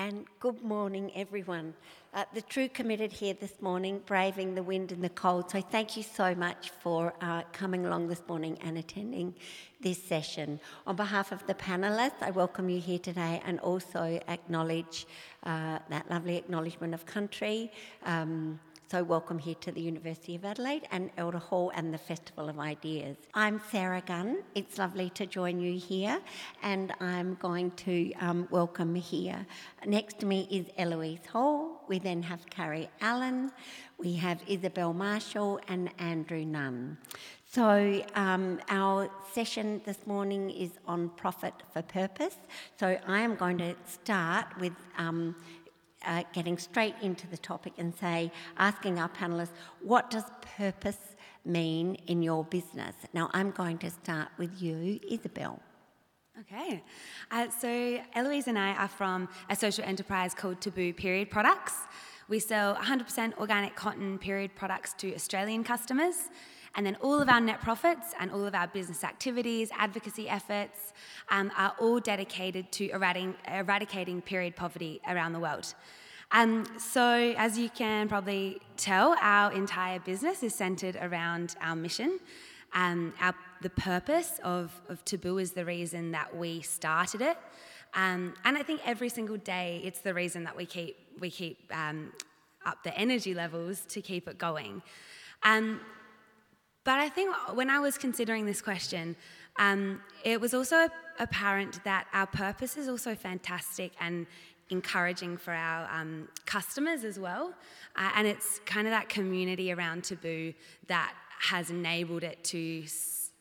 [0.00, 1.74] and good morning, everyone.
[2.14, 5.50] Uh, the True Committed here this morning, braving the wind and the cold.
[5.50, 9.34] So, thank you so much for uh, coming along this morning and attending
[9.78, 10.58] this session.
[10.86, 15.06] On behalf of the panelists, I welcome you here today and also acknowledge
[15.44, 17.70] uh, that lovely acknowledgement of country.
[18.06, 18.58] Um,
[18.90, 22.58] so, welcome here to the University of Adelaide and Elder Hall and the Festival of
[22.58, 23.16] Ideas.
[23.34, 24.38] I'm Sarah Gunn.
[24.56, 26.18] It's lovely to join you here,
[26.64, 29.46] and I'm going to um, welcome here.
[29.86, 31.84] Next to me is Eloise Hall.
[31.86, 33.52] We then have Carrie Allen.
[33.96, 36.98] We have Isabel Marshall and Andrew Nunn.
[37.52, 42.36] So, um, our session this morning is on profit for purpose.
[42.78, 45.36] So, I am going to start with um,
[46.06, 49.50] uh, getting straight into the topic and say, asking our panelists,
[49.82, 50.24] what does
[50.56, 50.98] purpose
[51.44, 52.94] mean in your business?
[53.12, 55.60] Now, I'm going to start with you, Isabel.
[56.40, 56.82] Okay,
[57.30, 61.74] uh, so Eloise and I are from a social enterprise called Taboo Period Products.
[62.28, 66.30] We sell 100% organic cotton period products to Australian customers.
[66.76, 70.92] And then all of our net profits and all of our business activities, advocacy efforts,
[71.28, 75.74] um, are all dedicated to eradicating, eradicating period poverty around the world.
[76.32, 82.20] Um, so, as you can probably tell, our entire business is centered around our mission.
[82.72, 87.36] Um, our, the purpose of, of Taboo is the reason that we started it.
[87.94, 91.58] Um, and I think every single day, it's the reason that we keep, we keep
[91.76, 92.12] um,
[92.64, 94.82] up the energy levels to keep it going.
[95.42, 95.80] Um,
[96.84, 99.16] but I think when I was considering this question,
[99.58, 104.26] um, it was also apparent that our purpose is also fantastic and
[104.70, 107.52] encouraging for our um, customers as well.
[107.96, 110.54] Uh, and it's kind of that community around Taboo
[110.86, 112.84] that has enabled it to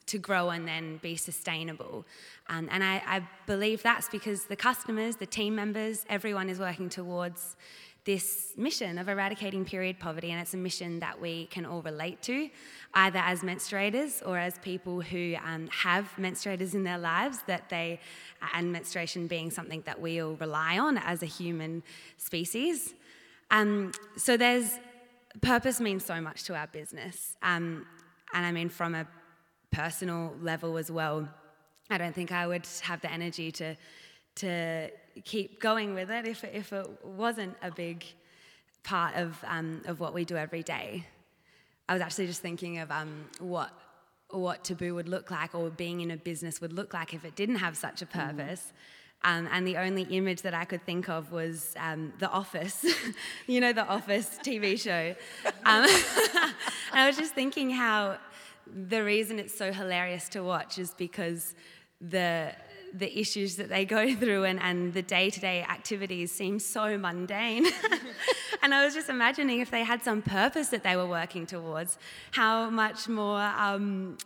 [0.09, 2.03] to grow and then be sustainable.
[2.47, 6.89] Um, and I, I believe that's because the customers, the team members, everyone is working
[6.89, 7.55] towards
[8.09, 12.19] this mission of eradicating period poverty, and it's a mission that we can all relate
[12.23, 12.49] to,
[12.95, 17.99] either as menstruators or as people who um, have menstruators in their lives, that they,
[18.55, 21.83] and menstruation being something that we all rely on as a human
[22.17, 22.95] species.
[23.51, 24.79] Um, so there's
[25.41, 27.85] purpose means so much to our business, um,
[28.33, 29.05] and I mean from a
[29.69, 31.29] personal level as well.
[31.91, 33.75] I don't think I would have the energy to
[34.37, 34.89] to
[35.25, 38.05] keep going with it if, if it wasn't a big
[38.83, 41.05] part of, um, of what we do every day.
[41.87, 43.71] I was actually just thinking of um, what,
[44.29, 47.35] what Taboo would look like or being in a business would look like if it
[47.35, 48.11] didn't have such a mm.
[48.11, 48.73] purpose.
[49.23, 52.85] Um, and the only image that I could think of was um, The Office,
[53.47, 55.13] you know, The Office TV show.
[55.65, 55.85] Um,
[56.45, 56.53] and
[56.93, 58.17] I was just thinking how
[58.65, 61.53] the reason it's so hilarious to watch is because
[61.99, 62.53] the
[62.93, 66.97] the issues that they go through and, and the day to day activities seem so
[66.97, 67.65] mundane.
[68.61, 71.97] and I was just imagining if they had some purpose that they were working towards,
[72.31, 74.17] how much more um,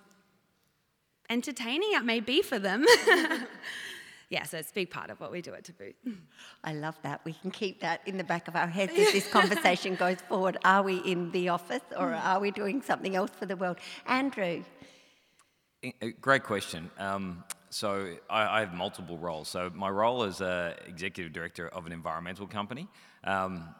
[1.29, 2.85] entertaining it may be for them.
[4.29, 5.93] yeah, so it's a big part of what we do at Taboo.
[6.63, 7.21] I love that.
[7.23, 10.57] We can keep that in the back of our heads as this conversation goes forward.
[10.63, 13.77] Are we in the office or are we doing something else for the world?
[14.07, 14.63] Andrew.
[16.21, 16.89] Great question.
[16.97, 17.43] Um,
[17.73, 19.49] so I, I, have multiple roles.
[19.49, 22.87] So my role as a executive director of an environmental company.
[23.23, 23.73] Um,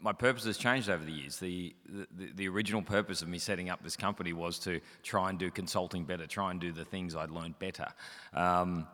[0.00, 1.38] my purpose has changed over the years.
[1.38, 5.38] The, the, the, original purpose of me setting up this company was to try and
[5.38, 7.86] do consulting better, try and do the things I'd learned better.
[8.34, 8.86] Um,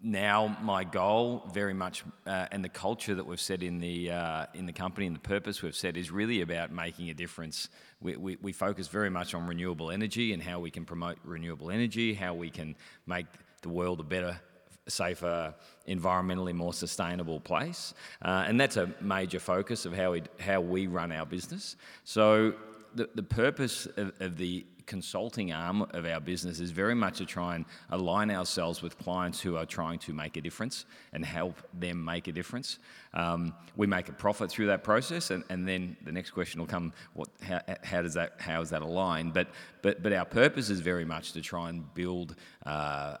[0.00, 4.46] now my goal very much uh, and the culture that we've set in the uh,
[4.54, 7.68] in the company and the purpose we've set is really about making a difference
[8.00, 11.68] we, we, we, focus very much on renewable energy and how we can promote renewable
[11.68, 12.76] energy how we can
[13.08, 13.26] make
[13.62, 14.40] the world a better
[14.88, 15.54] safer,
[15.86, 17.94] environmentally more sustainable place.
[18.22, 21.76] Uh, and that's a major focus of how we, how we run our business.
[22.04, 22.54] So
[22.94, 27.26] the, the purpose of, of the consulting arm of our business is very much to
[27.26, 31.54] try and align ourselves with clients who are trying to make a difference and help
[31.72, 32.78] them make a difference.
[33.14, 36.66] Um, we make a profit through that process, and, and then the next question will
[36.66, 39.34] come: what, how, how, does that how is that aligned?
[39.34, 39.48] But
[39.82, 42.34] but but our purpose is very much to try and build
[42.66, 43.16] uh,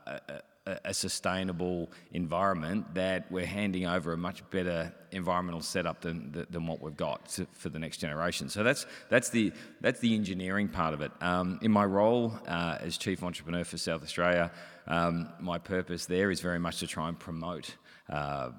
[0.84, 6.80] a, sustainable environment that we're handing over a much better environmental setup than, than what
[6.80, 8.48] we've got to, for the next generation.
[8.48, 11.12] So that's, that's, the, that's the engineering part of it.
[11.20, 14.50] Um, in my role uh, as Chief Entrepreneur for South Australia,
[14.86, 17.74] um, my purpose there is very much to try and promote
[18.08, 18.50] uh,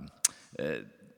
[0.57, 0.63] uh,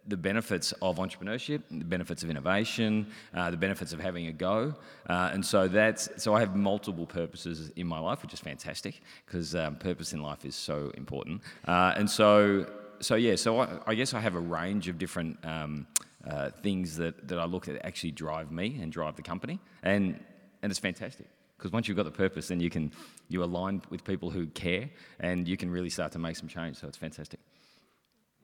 [0.07, 4.74] the benefits of entrepreneurship, the benefits of innovation, uh, the benefits of having a go,
[5.07, 9.01] uh, and so that's so I have multiple purposes in my life, which is fantastic
[9.25, 11.42] because um, purpose in life is so important.
[11.68, 12.65] Uh, and so
[13.00, 15.88] so yeah, so I, I guess I have a range of different um,
[16.27, 20.19] uh, things that, that I look at actually drive me and drive the company, and
[20.63, 21.27] and it's fantastic
[21.57, 22.92] because once you've got the purpose, then you can
[23.30, 24.89] you align with people who care,
[25.19, 26.77] and you can really start to make some change.
[26.77, 27.39] So it's fantastic.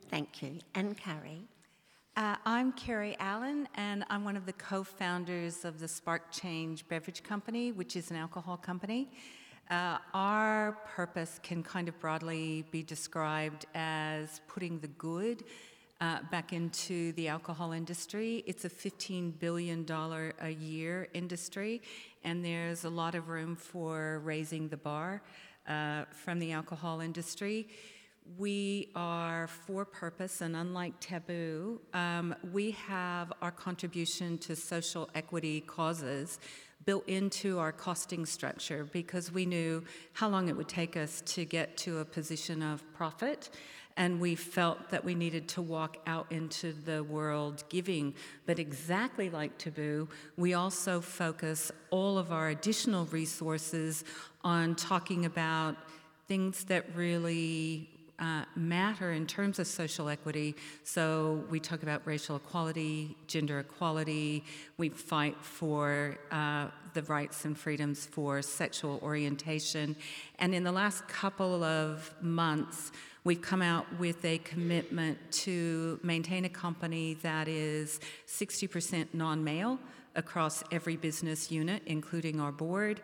[0.10, 1.44] Thank you, and Carrie.
[2.16, 6.88] Uh, I'm Carrie Allen, and I'm one of the co founders of the Spark Change
[6.88, 9.10] Beverage Company, which is an alcohol company.
[9.70, 15.44] Uh, our purpose can kind of broadly be described as putting the good
[16.00, 18.46] uh, back into the alcohol industry.
[18.48, 19.86] It's a $15 billion
[20.40, 21.82] a year industry,
[22.24, 25.22] and there's a lot of room for raising the bar
[25.68, 27.68] uh, from the alcohol industry.
[28.36, 35.62] We are for purpose, and unlike Taboo, um, we have our contribution to social equity
[35.62, 36.40] causes
[36.86, 39.84] built into our costing structure because we knew
[40.14, 43.50] how long it would take us to get to a position of profit.
[43.96, 48.14] And we felt that we needed to walk out into the world giving.
[48.46, 50.08] But exactly like Taboo,
[50.38, 54.04] we also focus all of our additional resources
[54.44, 55.76] on talking about
[56.28, 60.56] things that really uh, matter in terms of social equity.
[60.84, 64.44] So we talk about racial equality, gender equality.
[64.78, 69.96] We fight for uh, the rights and freedoms for sexual orientation.
[70.40, 72.92] And in the last couple of months,
[73.24, 79.78] we've come out with a commitment to maintain a company that is 60% non male
[80.16, 83.02] across every business unit, including our board.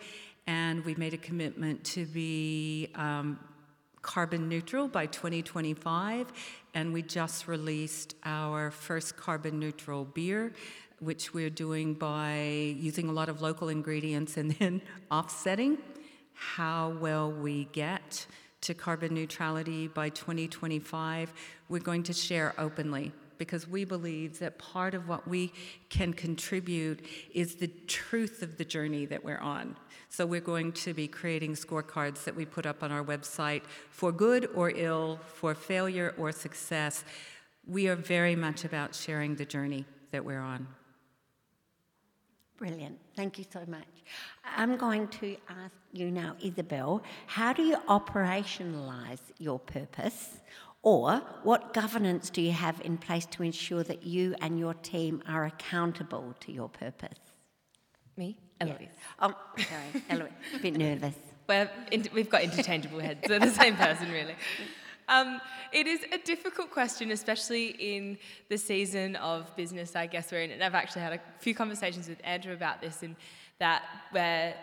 [0.47, 3.39] And we've made a commitment to be um,
[4.03, 6.27] carbon neutral by 2025,
[6.75, 10.53] and we just released our first carbon neutral beer,
[10.99, 15.77] which we're doing by using a lot of local ingredients and then offsetting
[16.33, 18.27] how well we get
[18.61, 21.33] to carbon neutrality by 2025.
[21.69, 25.53] We're going to share openly because we believe that part of what we
[25.89, 29.75] can contribute is the truth of the journey that we're on.
[30.09, 34.11] So we're going to be creating scorecards that we put up on our website for
[34.11, 37.03] good or ill, for failure or success.
[37.65, 40.67] We are very much about sharing the journey that we're on.
[42.57, 42.99] Brilliant.
[43.15, 43.87] Thank you so much.
[44.45, 50.39] I'm going to ask you now, Isabel, how do you operationalize your purpose?
[50.83, 55.23] Or what governance do you have in place to ensure that you and your team
[55.27, 57.17] are accountable to your purpose?
[58.17, 58.37] Me?
[58.59, 58.89] Eloise.
[59.19, 60.31] Oh, sorry, Eloise.
[60.55, 61.15] A bit nervous.
[61.47, 61.69] Well,
[62.13, 63.21] we've got interchangeable heads.
[63.27, 64.35] They're the same person, really.
[65.07, 65.41] Um,
[65.71, 68.17] it is a difficult question, especially in
[68.49, 70.51] the season of business, I guess we're in.
[70.51, 73.15] And I've actually had a few conversations with Andrew about this, and
[73.59, 73.83] that
[74.13, 74.53] we're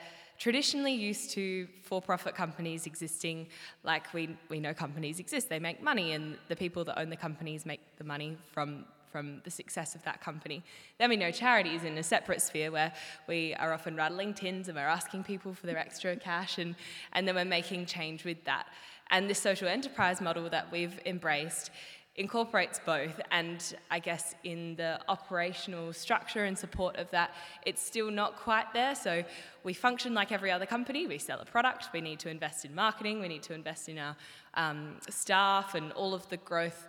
[0.40, 3.46] traditionally used to for-profit companies existing
[3.84, 5.48] like we, we know companies exist.
[5.48, 9.40] They make money, and the people that own the companies make the money from from
[9.42, 10.62] the success of that company.
[10.98, 12.92] Then we know charities in a separate sphere where
[13.26, 16.76] we are often rattling tins and we're asking people for their extra cash and,
[17.12, 18.66] and then we're making change with that.
[19.10, 21.72] And this social enterprise model that we've embraced
[22.20, 23.18] incorporates both.
[23.30, 27.30] And I guess in the operational structure and support of that,
[27.64, 28.94] it's still not quite there.
[28.94, 29.24] So
[29.64, 31.06] we function like every other company.
[31.06, 33.98] We sell a product, we need to invest in marketing, we need to invest in
[33.98, 34.16] our
[34.54, 36.86] um, staff and all of the growth.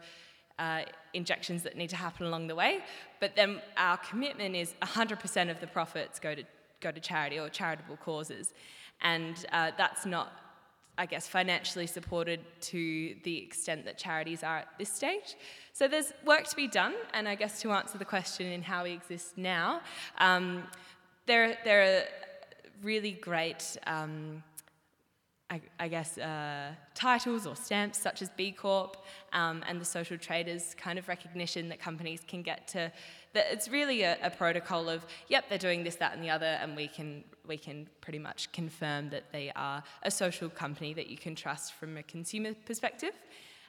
[0.59, 0.83] Uh,
[1.15, 2.81] injections that need to happen along the way,
[3.19, 6.43] but then our commitment is 100% of the profits go to
[6.81, 8.53] go to charity or charitable causes,
[9.01, 10.50] and uh, that's not
[11.01, 12.41] I guess, financially supported
[12.71, 15.35] to the extent that charities are at this stage.
[15.73, 18.83] So there's work to be done, and I guess to answer the question in how
[18.83, 19.81] we exist now,
[20.19, 20.61] um,
[21.25, 22.03] there, there are
[22.83, 24.43] really great, um,
[25.49, 28.97] I, I, guess, uh, titles or stamps such as B Corp
[29.33, 32.91] um, and the social traders kind of recognition that companies can get to.
[33.33, 36.59] That it's really a, a protocol of, yep, they're doing this, that, and the other,
[36.61, 41.07] and we can we can pretty much confirm that they are a social company that
[41.07, 43.13] you can trust from a consumer perspective.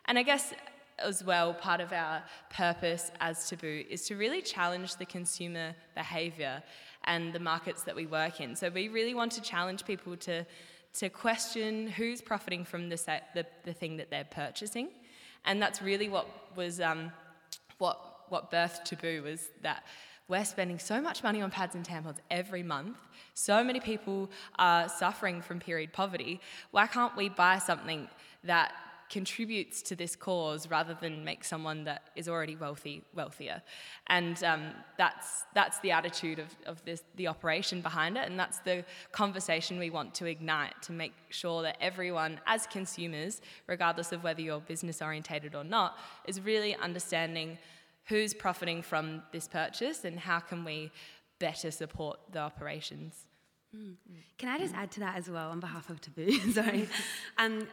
[0.06, 0.52] And I guess
[0.98, 6.62] as well, part of our purpose as Taboo is to really challenge the consumer behaviour
[7.04, 8.54] and the markets that we work in.
[8.54, 10.46] So we really want to challenge people to,
[10.94, 14.88] to question who's profiting from the, the, the thing that they're purchasing.
[15.44, 17.10] And that's really what was um,
[17.78, 17.98] what,
[18.28, 19.84] what birthed Taboo was that
[20.28, 22.96] we're spending so much money on pads and tampons every month.
[23.34, 26.40] So many people are suffering from period poverty.
[26.70, 28.08] Why can't we buy something
[28.44, 28.72] that
[29.12, 33.60] contributes to this cause rather than make someone that is already wealthy wealthier.
[34.06, 38.60] And um, that's, that's the attitude of, of this, the operation behind it, and that's
[38.60, 44.24] the conversation we want to ignite to make sure that everyone, as consumers, regardless of
[44.24, 47.58] whether you're business orientated or not, is really understanding
[48.06, 50.90] who's profiting from this purchase and how can we
[51.38, 53.26] better support the operations.
[53.76, 53.97] Mm.
[54.38, 56.30] Can I just add to that as well on behalf of Taboo?
[56.52, 56.88] Sorry.
[57.38, 57.66] Um,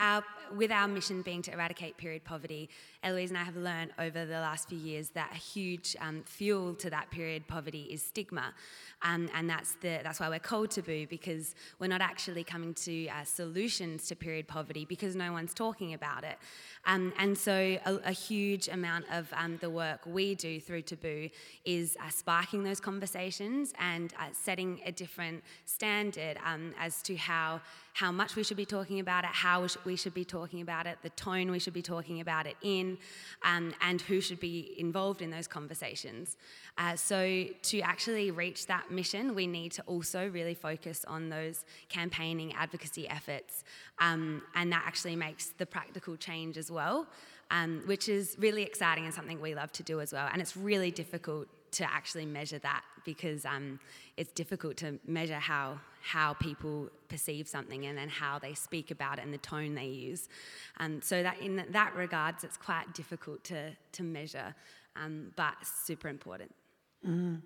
[0.00, 0.24] our,
[0.54, 2.68] with our mission being to eradicate period poverty,
[3.02, 6.74] Eloise and I have learned over the last few years that a huge um, fuel
[6.74, 8.54] to that period poverty is stigma.
[9.02, 13.08] Um, and that's, the, that's why we're called Taboo, because we're not actually coming to
[13.08, 16.38] uh, solutions to period poverty because no one's talking about it.
[16.86, 21.28] Um, and so, a, a, huge amount of um, the work we do through Taboo
[21.64, 27.60] is uh, sparking those conversations and uh, setting a different standard um, as to how
[27.96, 30.98] how much we should be talking about it, how we should be talking about it,
[31.02, 32.98] the tone we should be talking about it in,
[33.42, 36.36] um, and who should be involved in those conversations.
[36.76, 41.64] Uh, so, to actually reach that mission, we need to also really focus on those
[41.88, 43.64] campaigning advocacy efforts,
[43.98, 47.06] um, and that actually makes the practical change as well.
[47.48, 50.28] Um, which is really exciting and something we love to do as well.
[50.32, 53.78] And it's really difficult to actually measure that because um,
[54.16, 59.18] it's difficult to measure how how people perceive something and then how they speak about
[59.18, 60.28] it and the tone they use.
[60.78, 64.54] Um, so that in that regards, it's quite difficult to to measure,
[64.94, 66.54] um, but super important.
[67.06, 67.42] Mm.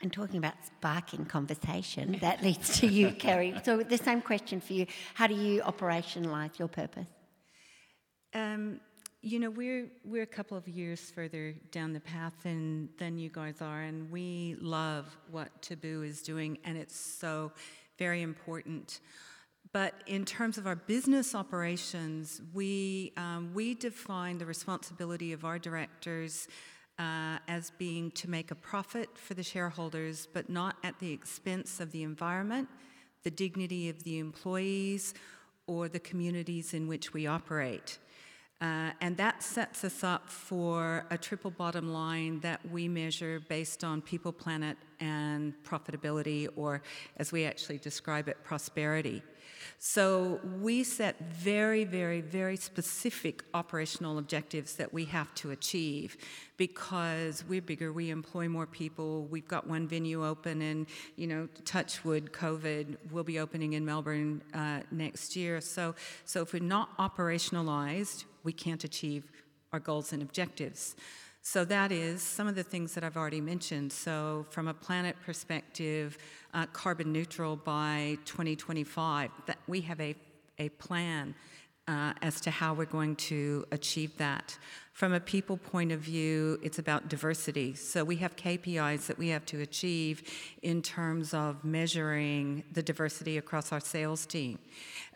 [0.00, 3.54] And talking about sparking conversation, that leads to you, Kerry.
[3.64, 7.08] So the same question for you: How do you operationalise your purpose?
[8.34, 8.80] Um,
[9.22, 13.30] you know, we're we're a couple of years further down the path than than you
[13.30, 17.52] guys are, and we love what Taboo is doing, and it's so
[17.98, 18.98] very important.
[19.72, 25.58] But in terms of our business operations, we um, we define the responsibility of our
[25.58, 26.48] directors.
[26.98, 31.80] Uh, as being to make a profit for the shareholders, but not at the expense
[31.80, 32.68] of the environment,
[33.24, 35.14] the dignity of the employees,
[35.66, 37.98] or the communities in which we operate.
[38.62, 43.82] Uh, and that sets us up for a triple bottom line that we measure based
[43.82, 46.80] on people, planet, and profitability, or
[47.16, 49.20] as we actually describe it, prosperity.
[49.80, 56.16] So we set very, very, very specific operational objectives that we have to achieve
[56.56, 61.48] because we're bigger, we employ more people, we've got one venue open, and you know,
[61.64, 65.60] touch wood, COVID will be opening in Melbourne uh, next year.
[65.60, 69.30] So, so if we're not operationalized, we can't achieve
[69.72, 70.94] our goals and objectives.
[71.44, 73.92] So that is some of the things that I've already mentioned.
[73.92, 76.16] So from a planet perspective,
[76.54, 80.14] uh, carbon neutral by 2025, that we have a,
[80.58, 81.34] a plan
[81.88, 84.56] uh, as to how we're going to achieve that.
[84.92, 87.74] From a people point of view, it's about diversity.
[87.74, 90.22] So we have KPIs that we have to achieve
[90.62, 94.60] in terms of measuring the diversity across our sales team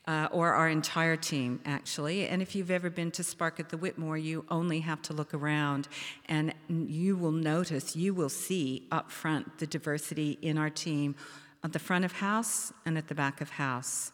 [0.06, 2.28] uh, or our entire team, actually.
[2.28, 5.34] And if you've ever been to Spark at the Whitmore, you only have to look
[5.34, 5.88] around
[6.26, 11.16] and you will notice, you will see up front the diversity in our team
[11.64, 14.12] at the front of house and at the back of house.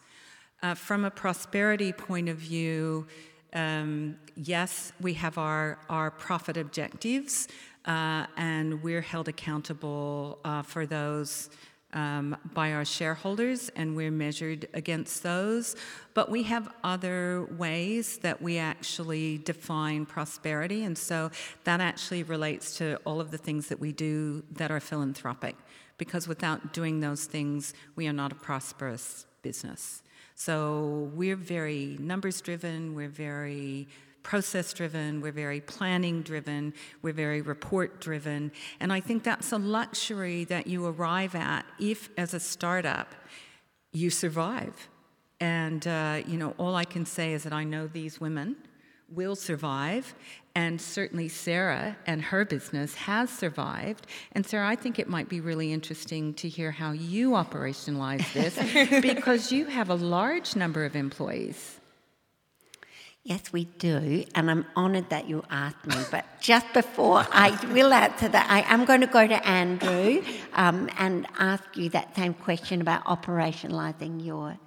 [0.63, 3.07] Uh, from a prosperity point of view,
[3.53, 7.49] um, yes, we have our, our profit objectives,
[7.85, 11.51] uh, and we're held accountable uh, for those
[11.93, 15.77] um, by our shareholders, and we're measured against those.
[16.15, 21.31] But we have other ways that we actually define prosperity, and so
[21.65, 25.57] that actually relates to all of the things that we do that are philanthropic,
[25.99, 30.03] because without doing those things, we are not a prosperous business.
[30.35, 33.89] So we're very numbers driven, we're very
[34.23, 38.53] process driven, we're very planning driven, we're very report driven.
[38.81, 43.15] And I think that's a luxury that you arrive at if, as a startup,
[43.93, 44.89] you survive.
[45.41, 48.57] And, uh, you know, all I can say is that I know these women
[49.15, 50.15] will survive,
[50.55, 54.07] and certainly Sarah and her business has survived.
[54.33, 59.01] And Sarah, I think it might be really interesting to hear how you operationalize this
[59.03, 61.81] because you have a large number of employees.
[63.25, 65.95] Yes, we do, and I'm honoured that you asked me.
[66.11, 70.25] But just before I will answer that, I am going to go to Andrew
[70.55, 74.59] um, and ask you that same question about operationalising your.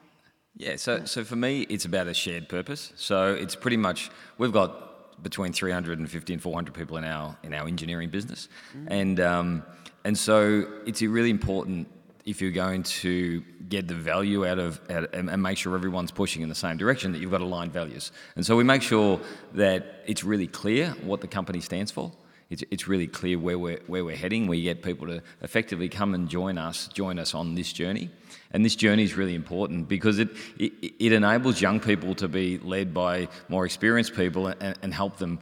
[0.55, 2.93] Yeah, so, so for me, it's about a shared purpose.
[2.95, 7.67] So it's pretty much, we've got between 350 and 400 people in our, in our
[7.67, 8.47] engineering business.
[8.73, 8.87] Mm.
[8.89, 9.63] And, um,
[10.05, 11.89] and so it's really important
[12.25, 16.11] if you're going to get the value out of out, and, and make sure everyone's
[16.11, 18.11] pushing in the same direction, that you've got aligned values.
[18.35, 19.19] And so we make sure
[19.53, 22.11] that it's really clear what the company stands for.
[22.49, 24.47] It's, it's really clear where we're, where we're heading.
[24.47, 28.11] We get people to effectively come and join us, join us on this journey.
[28.51, 30.29] And this journey is really important because it,
[30.59, 35.17] it, it enables young people to be led by more experienced people and, and help
[35.17, 35.39] them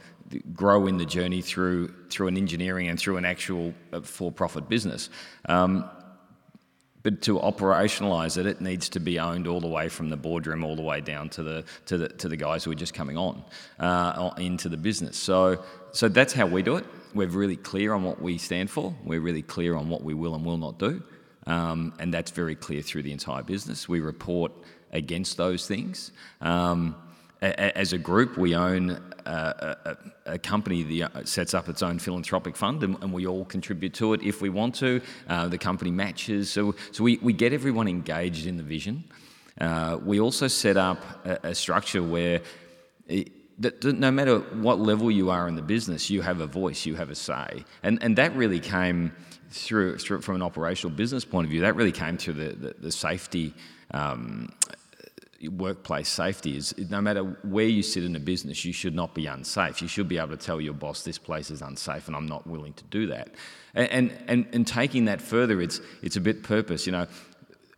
[0.54, 5.10] grow in the journey through through an engineering and through an actual uh, for-profit business.
[5.46, 5.88] Um,
[7.04, 10.64] but to operationalize it, it needs to be owned all the way from the boardroom
[10.64, 13.16] all the way down to the to the to the guys who are just coming
[13.16, 13.44] on
[13.78, 15.16] uh, into the business.
[15.16, 16.86] So so that's how we do it.
[17.14, 18.92] We're really clear on what we stand for.
[19.04, 21.02] We're really clear on what we will and will not do,
[21.46, 23.88] um, and that's very clear through the entire business.
[23.88, 24.50] We report
[24.90, 26.10] against those things.
[26.40, 26.96] Um,
[27.44, 29.96] as a group, we own a, a,
[30.32, 33.94] a, company that uh, sets up its own philanthropic fund, and, and we all contribute
[33.94, 35.00] to it if we want to.
[35.28, 39.04] Uh, the company matches, so so we, we get everyone engaged in the vision.
[39.60, 42.40] Uh, we also set up a, a structure where.
[43.06, 46.84] It, that no matter what level you are in the business, you have a voice,
[46.84, 49.12] you have a say, and and that really came
[49.50, 51.60] through, through from an operational business point of view.
[51.60, 53.54] That really came through the the, the safety
[53.92, 54.48] um,
[55.48, 59.26] workplace safety is no matter where you sit in a business, you should not be
[59.26, 59.82] unsafe.
[59.82, 62.46] You should be able to tell your boss this place is unsafe and I'm not
[62.46, 63.30] willing to do that.
[63.74, 66.86] And and and taking that further, it's it's a bit purpose.
[66.86, 67.06] You know,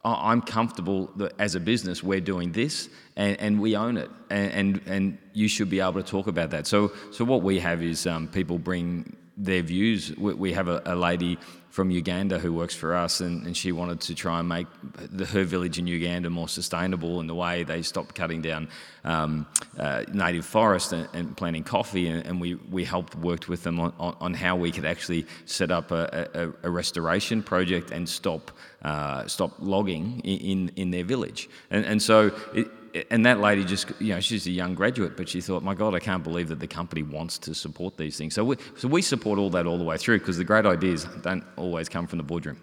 [0.05, 4.53] I'm comfortable that as a business we're doing this and, and we own it, and,
[4.53, 6.67] and, and you should be able to talk about that.
[6.67, 10.17] So so what we have is um, people bring their views.
[10.17, 11.39] We, we have a, a lady
[11.77, 14.67] from Uganda who works for us, and, and she wanted to try and make
[15.13, 18.69] the, her village in Uganda more sustainable in the way they stopped cutting down
[19.05, 19.47] um,
[19.79, 23.79] uh, native forest and, and, planting coffee, and, and, we, we helped worked with them
[23.79, 26.31] on, on, on how we could actually set up a,
[26.63, 28.51] a, a restoration project and stop
[28.81, 31.49] uh, stop logging in, in their village.
[31.71, 32.69] And, and so it,
[33.11, 35.95] and that lady just, you know, she's a young graduate, but she thought, my God,
[35.95, 38.35] I can't believe that the company wants to support these things.
[38.35, 41.07] So we, so we support all that all the way through because the great ideas
[41.23, 42.61] don't always come from the boardroom.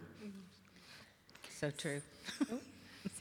[1.59, 2.01] So true.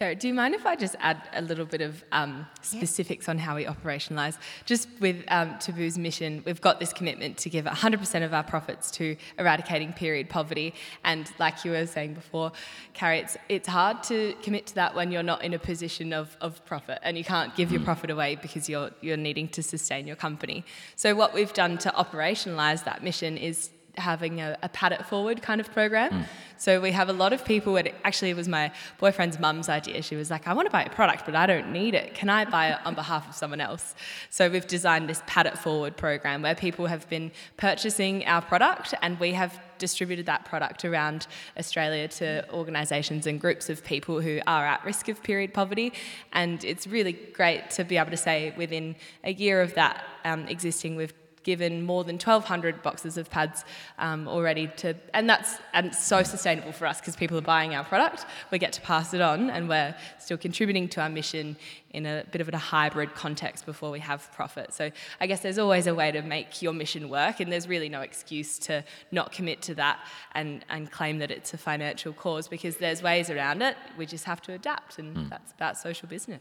[0.02, 3.38] Sarah, do you mind if I just add a little bit of um, specifics on
[3.38, 4.36] how we operationalise?
[4.64, 8.90] Just with um, Taboo's mission, we've got this commitment to give 100% of our profits
[8.98, 10.74] to eradicating period poverty.
[11.04, 12.50] And like you were saying before,
[12.94, 16.36] Carrie, it's, it's hard to commit to that when you're not in a position of,
[16.40, 17.84] of profit and you can't give your mm.
[17.84, 20.64] profit away because you're, you're needing to sustain your company.
[20.96, 25.42] So, what we've done to operationalise that mission is having a, a pad it forward
[25.42, 26.10] kind of program.
[26.10, 26.26] Mm.
[26.56, 27.76] So we have a lot of people.
[27.76, 30.02] It actually it was my boyfriend's mum's idea.
[30.02, 32.14] She was like, "I want to buy a product, but I don't need it.
[32.14, 33.94] Can I buy it on behalf of someone else?"
[34.30, 38.94] So we've designed this pad it forward program where people have been purchasing our product,
[39.02, 41.26] and we have distributed that product around
[41.58, 45.92] Australia to organisations and groups of people who are at risk of period poverty.
[46.32, 50.46] And it's really great to be able to say within a year of that um,
[50.46, 53.64] existing, we've given more than 1,200 boxes of pads
[53.98, 57.84] um, already to, and that's and so sustainable for us because people are buying our
[57.84, 58.26] product.
[58.50, 61.56] We get to pass it on, and we're still contributing to our mission
[61.90, 64.72] in a bit of a hybrid context before we have profit.
[64.72, 67.88] So I guess there's always a way to make your mission work, and there's really
[67.88, 70.00] no excuse to not commit to that
[70.32, 73.76] and, and claim that it's a financial cause because there's ways around it.
[73.98, 75.30] We just have to adapt, and mm.
[75.30, 76.40] that's about social business.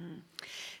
[0.00, 0.20] Mm.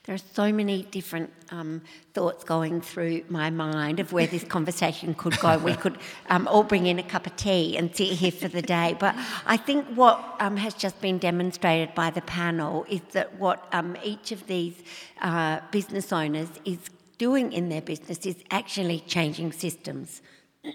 [0.08, 1.82] There are so many different um,
[2.14, 5.58] thoughts going through my mind of where this conversation could go.
[5.58, 5.98] We could
[6.30, 8.96] um, all bring in a cup of tea and sit here for the day.
[8.98, 13.68] But I think what um, has just been demonstrated by the panel is that what
[13.72, 14.82] um, each of these
[15.20, 16.78] uh, business owners is
[17.18, 20.22] doing in their business is actually changing systems.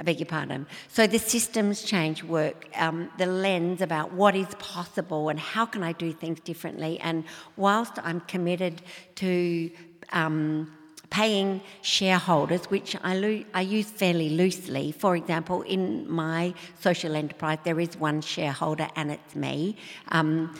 [0.00, 0.66] I beg your pardon.
[0.88, 5.82] So the systems change work, um, the lens about what is possible and how can
[5.82, 6.98] I do things differently.
[7.00, 7.24] And
[7.58, 8.80] whilst I'm committed
[9.16, 9.70] to
[10.12, 10.72] um,
[11.10, 14.92] paying shareholders, which I, lo- I, use fairly loosely.
[14.92, 19.76] For example, in my social enterprise, there is one shareholder and it's me.
[20.08, 20.58] Um,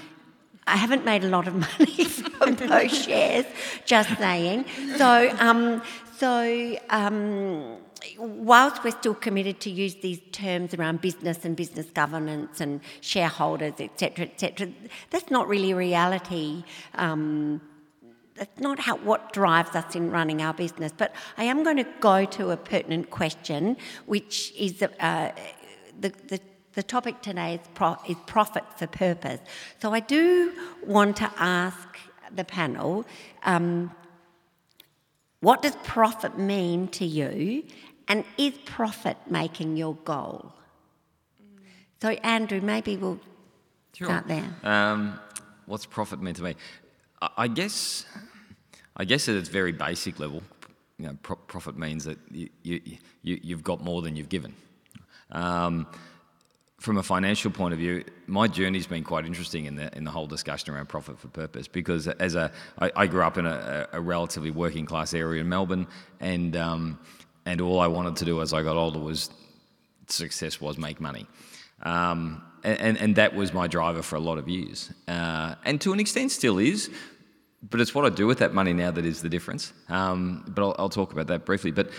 [0.66, 3.46] I haven't made a lot of money from those shares,
[3.86, 4.66] just saying.
[4.98, 5.80] So, um,
[6.18, 7.78] so um,
[8.18, 13.74] whilst we're still committed to use these terms around business and business governance and shareholders,
[13.78, 14.68] etc., etc.,
[15.10, 16.64] that's not really reality.
[16.94, 17.60] Um,
[18.34, 20.92] that's not how, what drives us in running our business.
[20.96, 25.32] But I am going to go to a pertinent question, which is uh,
[26.00, 26.40] the, the
[26.74, 29.40] the topic today is, pro- is profit for purpose.
[29.82, 30.52] So I do
[30.86, 31.98] want to ask
[32.34, 33.04] the panel
[33.42, 33.90] um,
[35.40, 37.64] what does profit mean to you,
[38.10, 40.52] and is profit making your goal?
[42.02, 43.20] So, Andrew, maybe we'll
[43.92, 44.48] start there.
[44.64, 45.18] Um,
[45.66, 46.56] what's profit mean to me?
[47.22, 48.04] I, I guess,
[48.96, 50.42] I guess at its very basic level,
[50.98, 52.80] you know, pro- profit means that you, you,
[53.22, 54.54] you, you've got more than you've given.
[55.30, 55.86] Um,
[56.80, 60.10] from a financial point of view, my journey's been quite interesting in the in the
[60.10, 63.86] whole discussion around profit for purpose because as a I, I grew up in a,
[63.92, 65.86] a, relatively working class area in Melbourne,
[66.20, 66.98] and um,
[67.46, 69.30] and all I wanted to do as I got older was
[70.08, 71.26] success was make money.
[71.82, 74.92] Um, and, and, that was my driver for a lot of years.
[75.08, 76.90] Uh, and to an extent still is,
[77.62, 79.72] but it's what I do with that money now that is the difference.
[79.88, 81.70] Um, but I'll, I'll, talk about that briefly.
[81.70, 81.90] But,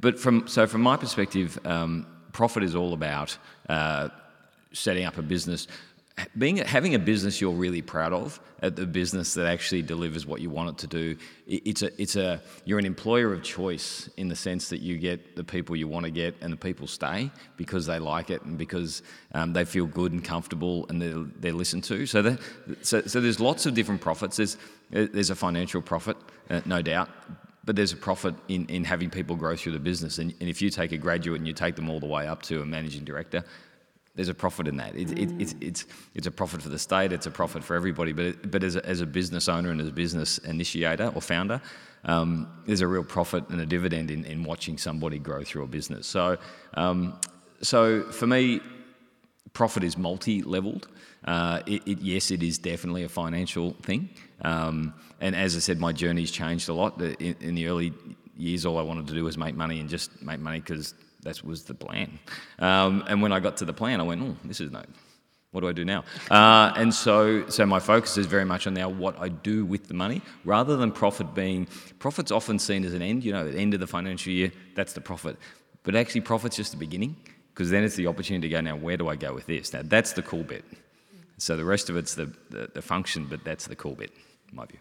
[0.00, 4.08] but from, so from my perspective, um, profit is all about uh,
[4.72, 5.68] setting up a business
[6.36, 10.40] being having a business you're really proud of, at the business that actually delivers what
[10.40, 14.28] you want it to do, it's a it's a you're an employer of choice in
[14.28, 17.30] the sense that you get the people you want to get and the people stay
[17.56, 19.02] because they like it and because
[19.34, 22.06] um, they feel good and comfortable and they're, they're listened to.
[22.06, 22.40] So, the,
[22.82, 24.36] so so there's lots of different profits.
[24.36, 24.56] There's
[24.90, 26.16] there's a financial profit,
[26.50, 27.10] uh, no doubt.
[27.64, 30.16] But there's a profit in, in having people grow through the business.
[30.16, 32.40] And, and if you take a graduate and you take them all the way up
[32.44, 33.44] to a managing director,
[34.18, 34.96] there's a profit in that.
[34.96, 38.12] It, it, it's, it's, it's a profit for the state, it's a profit for everybody,
[38.12, 41.20] but, it, but as, a, as a business owner and as a business initiator or
[41.20, 41.62] founder,
[42.04, 45.68] um, there's a real profit and a dividend in, in watching somebody grow through a
[45.68, 46.08] business.
[46.08, 46.36] So,
[46.74, 47.20] um,
[47.62, 48.60] so for me,
[49.52, 50.88] profit is multi-leveled.
[51.24, 54.08] Uh, it, it, yes, it is definitely a financial thing.
[54.42, 57.00] Um, and as I said, my journey's changed a lot.
[57.00, 57.92] In, in, the early
[58.36, 61.42] years, all I wanted to do was make money and just make money because that
[61.44, 62.18] was the plan.
[62.58, 64.82] Um, and when I got to the plan, I went, oh, this is no.
[65.50, 66.04] What do I do now?
[66.30, 69.88] Uh, and so, so my focus is very much on now what I do with
[69.88, 71.66] the money, rather than profit being
[71.98, 73.24] profit's often seen as an end.
[73.24, 75.38] You know, at the end of the financial year, that's the profit.
[75.84, 77.16] But actually, profit's just the beginning,
[77.54, 78.76] because then it's the opportunity to go now.
[78.76, 79.72] Where do I go with this?
[79.72, 80.64] Now, that's the cool bit.
[81.38, 84.12] So the rest of it's the, the, the function, but that's the cool bit,
[84.50, 84.80] in my view.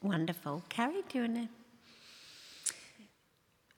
[0.00, 1.02] Wonderful, Carrie.
[1.08, 1.57] Do you want to?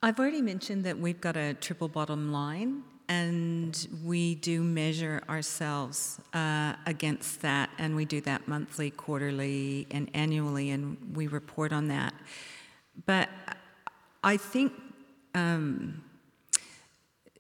[0.03, 6.19] I've already mentioned that we've got a triple bottom line, and we do measure ourselves
[6.33, 11.89] uh, against that, and we do that monthly, quarterly, and annually, and we report on
[11.89, 12.15] that.
[13.05, 13.29] But
[14.25, 14.73] I think
[15.35, 16.03] um,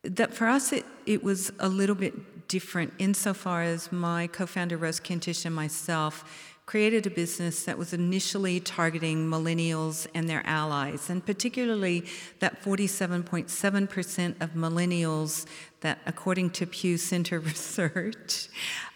[0.03, 4.77] that for us, it, it was a little bit different insofar as my co founder,
[4.77, 11.11] Rose Kentish, and myself created a business that was initially targeting millennials and their allies,
[11.11, 12.05] and particularly
[12.39, 15.47] that 47.7% of millennials
[15.81, 18.49] that, according to Pew Center research,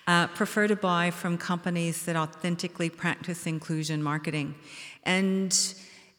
[0.06, 4.54] uh, prefer to buy from companies that authentically practice inclusion marketing.
[5.02, 5.52] And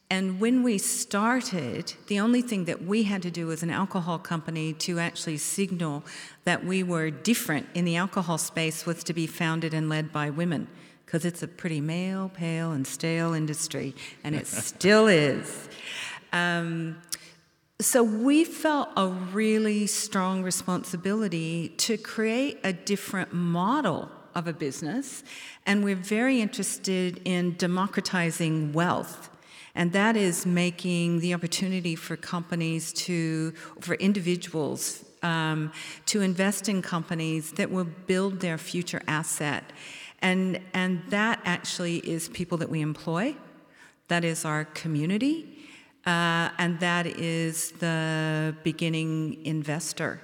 [0.10, 4.20] and when we started, the only thing that we had to do as an alcohol
[4.20, 6.04] company to actually signal
[6.44, 10.30] that we were different in the alcohol space was to be founded and led by
[10.30, 10.68] women
[11.06, 15.70] because it's a pretty male, pale, and stale industry, and it still is.
[16.34, 17.02] Um,
[17.80, 25.24] so we felt a really strong responsibility to create a different model of a business,
[25.65, 29.30] and we're very interested in democratizing wealth.
[29.76, 35.74] And that is making the opportunity for companies to, for individuals, um,
[36.06, 39.63] to invest in companies that will build their future asset.
[40.26, 43.36] And, and that actually is people that we employ,
[44.08, 45.36] that is our community,
[46.08, 50.20] uh, and that is the beginning investor.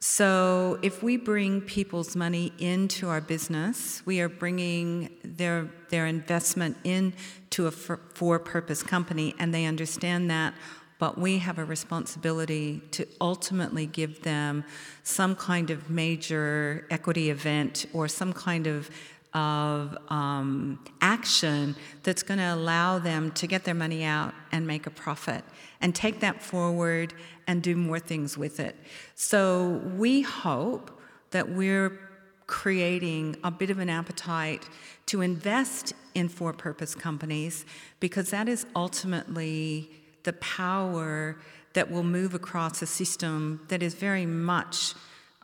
[0.00, 6.76] So if we bring people's money into our business, we are bringing their, their investment
[6.82, 10.54] into a for purpose company, and they understand that.
[10.98, 14.64] But we have a responsibility to ultimately give them
[15.02, 18.90] some kind of major equity event or some kind of
[19.36, 24.86] of um, action that's going to allow them to get their money out and make
[24.86, 25.44] a profit
[25.82, 27.12] and take that forward
[27.46, 28.74] and do more things with it.
[29.14, 30.90] So we hope
[31.32, 32.00] that we're
[32.46, 34.66] creating a bit of an appetite
[35.04, 37.66] to invest in for purpose companies
[38.00, 39.90] because that is ultimately
[40.22, 41.36] the power
[41.74, 44.94] that will move across a system that is very much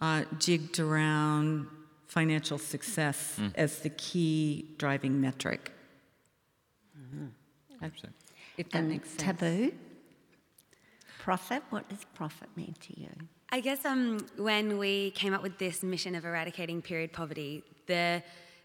[0.01, 1.67] uh, jigged around
[2.13, 3.51] financial success mm.
[3.55, 5.73] as the key driving metric.
[6.99, 7.87] Mm-hmm.
[8.59, 9.23] If that and makes sense.
[9.23, 9.73] Taboo?
[11.19, 11.63] Profit?
[11.71, 13.09] What does profit mean to you?
[13.51, 18.23] I guess um, when we came up with this mission of eradicating period poverty, the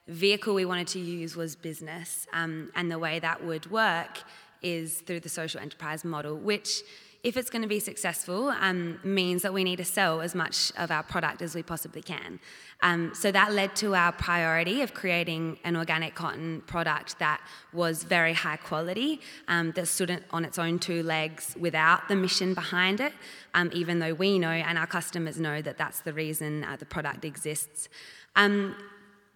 [0.10, 2.28] vehicle we wanted to use was business.
[2.34, 4.20] Um, and the way that would work
[4.62, 6.82] is through the social enterprise model, which
[7.24, 10.72] if it's going to be successful, um, means that we need to sell as much
[10.78, 12.40] of our product as we possibly can.
[12.82, 17.42] Um, so that led to our priority of creating an organic cotton product that
[17.74, 22.54] was very high quality, um, that stood on its own two legs without the mission
[22.54, 23.14] behind it,
[23.56, 26.86] um, even though we know and our customers know that that's the reason uh, the
[26.86, 27.90] product exists.
[28.36, 28.76] Um,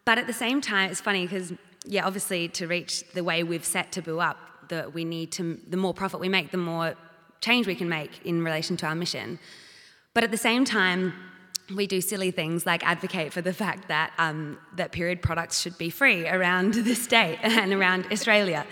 [0.05, 1.51] but at the same time, it's funny because,
[1.85, 4.37] yeah, obviously to reach the way we've set Taboo up,
[4.69, 6.95] that we need to, the more profit we make, the more
[7.41, 9.39] change we can make in relation to our mission.
[10.13, 11.13] But at the same time,
[11.75, 15.77] we do silly things like advocate for the fact that, um, that period products should
[15.77, 18.65] be free around the state and around Australia,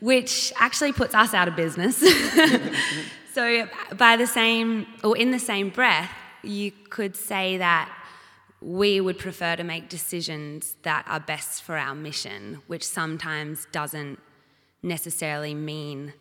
[0.00, 1.96] which actually puts us out of business.
[3.32, 6.10] so, by the same, or in the same breath,
[6.42, 7.92] you could say that
[8.60, 14.18] we would prefer to make decisions that are best for our mission, which sometimes doesn't
[14.82, 16.12] necessarily mean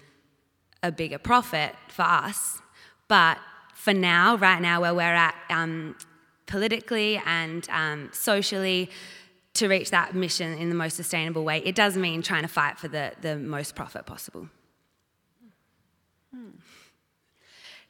[0.83, 2.61] a bigger profit for us.
[3.07, 3.37] But
[3.73, 5.95] for now, right now, where we're at um,
[6.45, 8.89] politically and um, socially,
[9.57, 12.77] to reach that mission in the most sustainable way, it does mean trying to fight
[12.77, 14.49] for the, the most profit possible.
[16.33, 16.49] Hmm.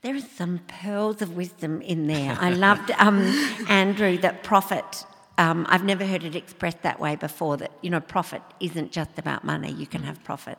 [0.02, 2.38] There are some pearls of wisdom in there.
[2.40, 3.20] I loved, um,
[3.68, 5.06] Andrew, that profit.
[5.38, 7.58] Um, I've never heard it expressed that way before.
[7.58, 9.72] That you know, profit isn't just about money.
[9.72, 10.58] You can have profit.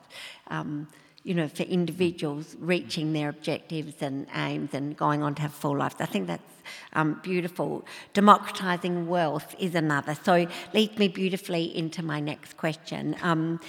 [0.49, 0.89] Um,
[1.29, 5.77] you know, for individuals reaching their objectives and aims and going on to have full
[5.77, 5.97] lives.
[6.01, 6.55] I think that's
[6.95, 7.85] um, beautiful.
[8.15, 10.15] Democratising wealth is another.
[10.15, 13.15] So leads me beautifully into my next question.
[13.21, 13.61] Um,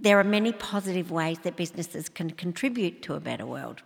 [0.00, 3.82] there are many positive ways that businesses can contribute to a better world.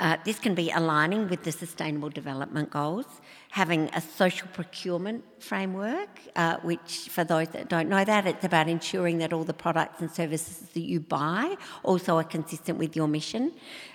[0.00, 3.06] Uh, this can be aligning with the Sustainable Development Goals,
[3.50, 8.68] having a social procurement framework, uh, which, for those that don't know that, it's about
[8.68, 13.08] ensuring that all the products and services that you buy also are consistent with your
[13.08, 13.52] mission.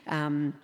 [0.07, 0.55] Um,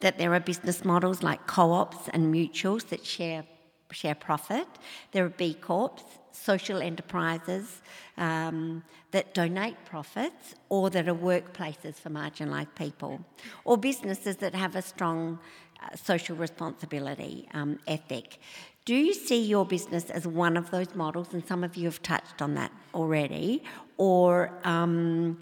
[0.00, 3.44] that there are business models like co ops and mutuals that share,
[3.92, 4.66] share profit.
[5.12, 6.02] There are B Corps,
[6.38, 7.82] social enterprises
[8.16, 13.20] um, that donate profits or that are workplaces for marginalised people,
[13.64, 15.38] or businesses that have a strong
[15.82, 18.38] uh, social responsibility um, ethic.
[18.84, 21.28] Do you see your business as one of those models?
[21.34, 23.62] And some of you have touched on that already,
[23.98, 25.38] or um,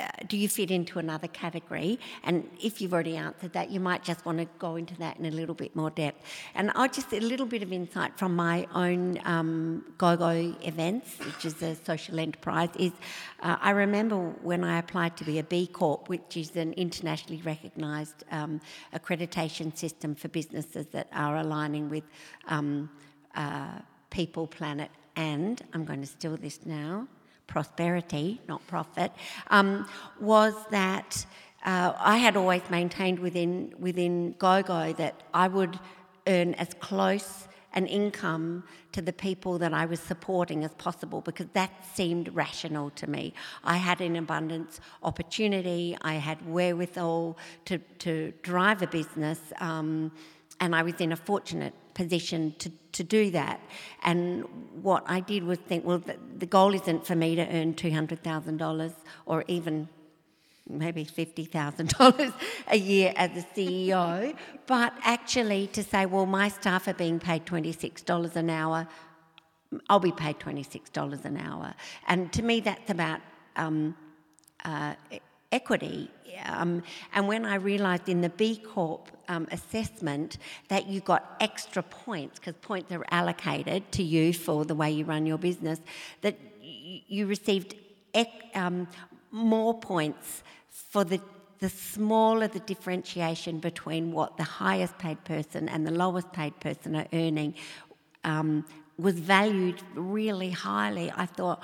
[0.00, 1.98] uh, do you fit into another category?
[2.24, 5.26] And if you've already answered that, you might just want to go into that in
[5.26, 6.24] a little bit more depth.
[6.54, 11.44] And I just a little bit of insight from my own um, GoGo events, which
[11.44, 12.92] is a social enterprise, is
[13.40, 17.42] uh, I remember when I applied to be a B Corp, which is an internationally
[17.42, 18.60] recognised um,
[18.94, 22.04] accreditation system for businesses that are aligning with
[22.48, 22.90] um,
[23.34, 23.78] uh,
[24.10, 27.06] people, planet, and I'm going to steal this now
[27.50, 29.12] prosperity, not profit,
[29.50, 29.86] um,
[30.20, 31.26] was that
[31.66, 35.78] uh, I had always maintained within within GoGo that I would
[36.26, 41.46] earn as close an income to the people that I was supporting as possible because
[41.52, 43.32] that seemed rational to me.
[43.62, 50.10] I had an abundance opportunity, I had wherewithal to, to drive a business, um,
[50.58, 53.60] and I was in a fortunate position to, to do that.
[54.02, 54.44] And
[54.82, 58.92] what I did was think, well, the, the goal isn't for me to earn $200,000
[59.26, 59.88] or even
[60.68, 62.32] maybe $50,000
[62.68, 64.34] a year as a CEO,
[64.66, 68.88] but actually to say, well, my staff are being paid $26 an hour,
[69.90, 71.74] I'll be paid $26 an hour.
[72.06, 73.20] And to me, that's about
[73.56, 73.94] um,
[74.64, 74.94] uh,
[75.52, 76.10] equity.
[76.44, 76.82] Um,
[77.12, 82.38] and when I realised in the B Corp um, assessment that you got extra points,
[82.38, 85.80] because points are allocated to you for the way you run your business,
[86.22, 87.74] that y- you received
[88.14, 88.88] ec- um,
[89.30, 91.20] more points for the
[91.58, 96.96] the smaller the differentiation between what the highest paid person and the lowest paid person
[96.96, 97.54] are earning
[98.24, 98.64] um,
[98.98, 101.12] was valued really highly.
[101.14, 101.62] I thought,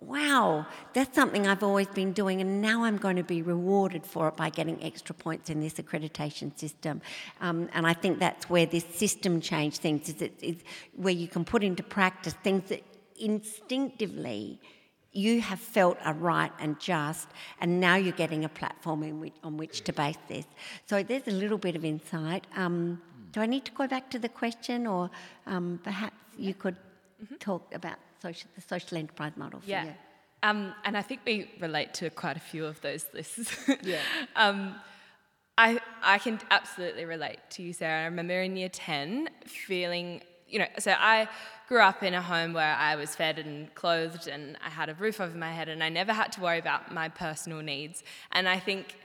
[0.00, 4.28] wow, that's something I've always been doing, and now I'm going to be rewarded for
[4.28, 7.00] it by getting extra points in this accreditation system.
[7.40, 10.56] Um, and I think that's where this system change things is, it, is
[10.94, 12.82] where you can put into practice things that
[13.18, 14.60] instinctively
[15.12, 17.28] you have felt are right and just,
[17.60, 20.44] and now you're getting a platform which, on which to base this.
[20.84, 22.46] So there's a little bit of insight.
[22.54, 23.00] Um,
[23.32, 25.10] do I need to go back to the question, or
[25.46, 26.76] um, perhaps you could
[27.22, 27.36] mm-hmm.
[27.36, 29.60] talk about social, the social enterprise model.
[29.66, 29.84] yeah.
[29.84, 29.94] You.
[30.42, 33.56] Um, and I think we relate to quite a few of those lists.
[33.82, 34.00] yeah.
[34.36, 34.76] um,
[35.58, 38.02] I, I can absolutely relate to you, Sarah.
[38.02, 41.28] I remember in year 10 feeling, you know, so I
[41.66, 44.94] grew up in a home where I was fed and clothed and I had a
[44.94, 48.04] roof over my head and I never had to worry about my personal needs.
[48.32, 48.96] And I think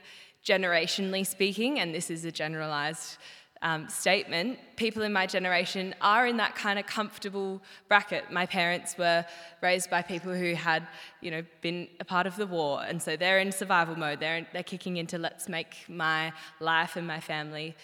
[0.44, 3.16] generationally speaking, and this is a generalized
[3.62, 8.30] um, statement, people in my generation are in that kind of comfortable bracket.
[8.30, 9.24] My parents were
[9.60, 10.86] raised by people who had,
[11.20, 14.20] you know, been a part of the war, and so they're in survival mode.
[14.20, 17.76] They're they're kicking into let's make my life and my family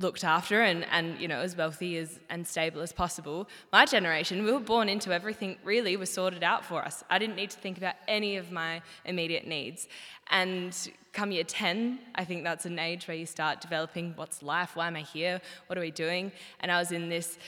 [0.00, 4.44] looked after and, and you know as wealthy as and stable as possible my generation
[4.44, 7.58] we were born into everything really was sorted out for us i didn't need to
[7.58, 9.88] think about any of my immediate needs
[10.30, 14.74] and come year 10 i think that's an age where you start developing what's life
[14.74, 17.38] why am i here what are we doing and i was in this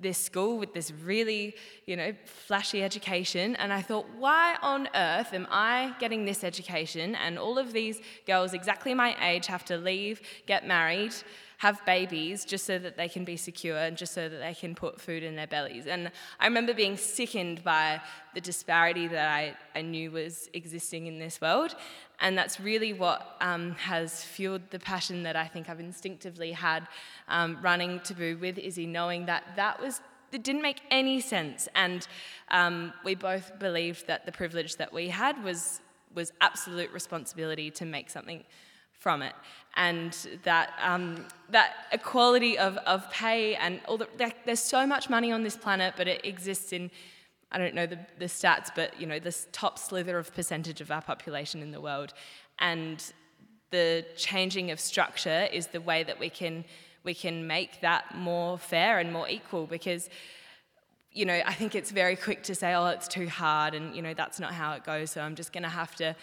[0.00, 1.54] this school with this really,
[1.86, 3.56] you know, flashy education.
[3.56, 7.14] And I thought, why on earth am I getting this education?
[7.16, 11.14] And all of these girls, exactly my age, have to leave, get married,
[11.60, 14.74] have babies just so that they can be secure and just so that they can
[14.74, 15.86] put food in their bellies.
[15.86, 18.00] And I remember being sickened by
[18.34, 21.76] the disparity that I, I knew was existing in this world.
[22.18, 26.88] And that's really what um, has fueled the passion that I think I've instinctively had
[27.28, 30.00] um, running Taboo with Izzy, knowing that that was
[30.32, 31.68] it didn't make any sense.
[31.74, 32.06] And
[32.50, 35.82] um, we both believed that the privilege that we had was
[36.14, 38.44] was absolute responsibility to make something
[39.00, 39.34] from it,
[39.76, 44.06] and that um, that equality of, of pay and all the
[44.46, 46.90] there's so much money on this planet, but it exists in
[47.50, 50.90] I don't know the, the stats, but you know this top slither of percentage of
[50.90, 52.12] our population in the world,
[52.60, 53.02] and
[53.70, 56.64] the changing of structure is the way that we can
[57.02, 60.10] we can make that more fair and more equal because
[61.12, 64.02] you know I think it's very quick to say oh it's too hard and you
[64.02, 66.14] know that's not how it goes so I'm just going to have to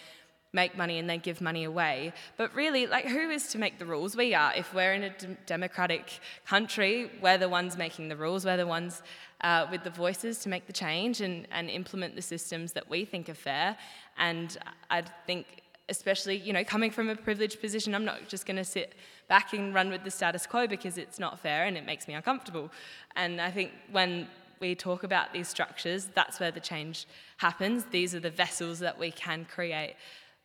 [0.52, 2.12] make money and then give money away.
[2.36, 4.16] But really, like, who is to make the rules?
[4.16, 4.52] We are.
[4.54, 8.66] If we're in a d- democratic country, we're the ones making the rules, we're the
[8.66, 9.02] ones
[9.42, 13.04] uh, with the voices to make the change and, and implement the systems that we
[13.04, 13.76] think are fair.
[14.16, 14.56] And
[14.90, 15.46] I think,
[15.90, 18.94] especially, you know, coming from a privileged position, I'm not just going to sit
[19.28, 22.14] back and run with the status quo because it's not fair and it makes me
[22.14, 22.70] uncomfortable.
[23.16, 24.28] And I think when
[24.60, 27.06] we talk about these structures, that's where the change
[27.36, 27.84] happens.
[27.90, 29.94] These are the vessels that we can create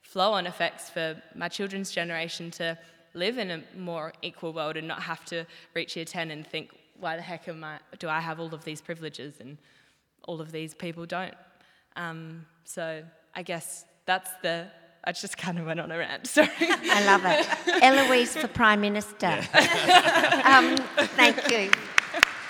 [0.04, 2.78] flow on effects for my children's generation to
[3.14, 6.72] live in a more equal world and not have to reach year 10 and think,
[7.00, 9.58] why the heck am I, do I have all of these privileges and
[10.28, 11.34] all of these people don't?
[11.96, 14.68] Um, so I guess that's the,
[15.04, 16.50] I just kind of went on a rant, sorry.
[16.60, 17.84] I love it.
[17.84, 19.28] Eloise for Prime Minister.
[20.46, 20.78] um,
[21.16, 21.72] thank you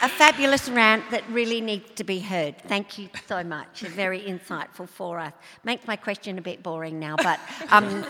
[0.04, 2.58] a fabulous rant that really needs to be heard.
[2.68, 3.80] Thank you so much.
[3.80, 5.32] Very insightful for us.
[5.64, 7.40] Makes my question a bit boring now, but
[7.70, 8.06] um,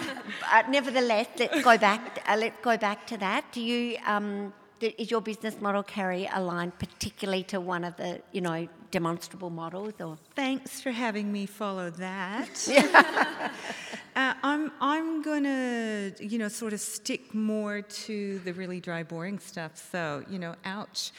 [0.70, 2.24] nevertheless, let's go back.
[2.28, 3.46] Uh, let's go back to that.
[3.52, 3.98] Do you?
[4.08, 9.50] Um, is your business model, Kerry, aligned particularly to one of the, you know, demonstrable
[9.50, 9.94] models?
[10.02, 13.52] Or thanks for having me follow that.
[14.16, 19.40] uh, I'm I'm gonna, you know, sort of stick more to the really dry, boring
[19.40, 19.72] stuff.
[19.92, 21.12] So, you know, ouch.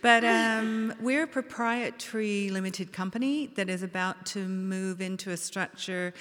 [0.00, 6.14] But um, we're a proprietary limited company that is about to move into a structure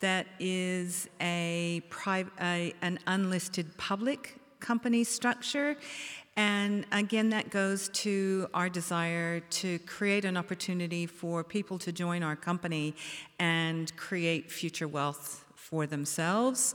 [0.00, 5.76] that is a, pri- a an unlisted public company structure
[6.38, 12.22] and again, that goes to our desire to create an opportunity for people to join
[12.22, 12.94] our company
[13.40, 16.74] and create future wealth for themselves.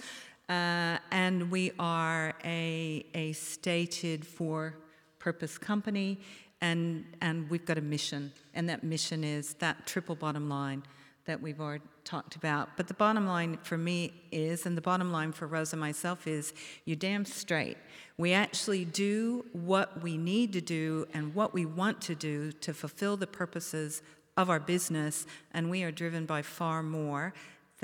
[0.50, 4.76] Uh, and we are a, a stated for
[5.18, 6.20] purpose company,
[6.62, 8.32] and, and we've got a mission.
[8.54, 10.84] And that mission is that triple bottom line
[11.26, 12.70] that we've already talked about.
[12.78, 16.54] But the bottom line for me is, and the bottom line for Rosa myself is,
[16.86, 17.78] you're damn straight.
[18.18, 22.74] We actually do what we need to do and what we want to do to
[22.74, 24.04] fulfill the purposes
[24.36, 27.34] of our business, and we are driven by far more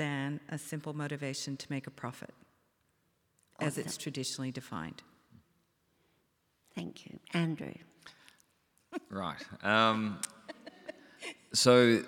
[0.00, 2.32] than a simple motivation to make a profit,
[3.58, 3.68] awesome.
[3.68, 5.02] as it's traditionally defined.
[6.74, 7.18] Thank you.
[7.34, 7.74] Andrew.
[9.08, 9.36] Right.
[9.62, 10.18] Um,
[11.52, 12.02] so,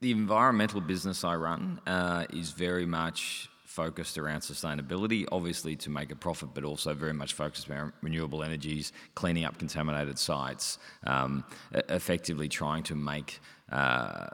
[0.00, 6.12] the environmental business I run uh, is very much focused around sustainability, obviously to make
[6.12, 11.42] a profit, but also very much focused around renewable energies, cleaning up contaminated sites, um,
[11.88, 13.40] effectively trying to make
[13.72, 14.28] uh,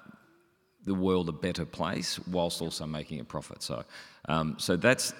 [0.84, 3.62] the world a better place whilst also making a profit.
[3.62, 3.84] So,
[4.28, 5.14] um, so that's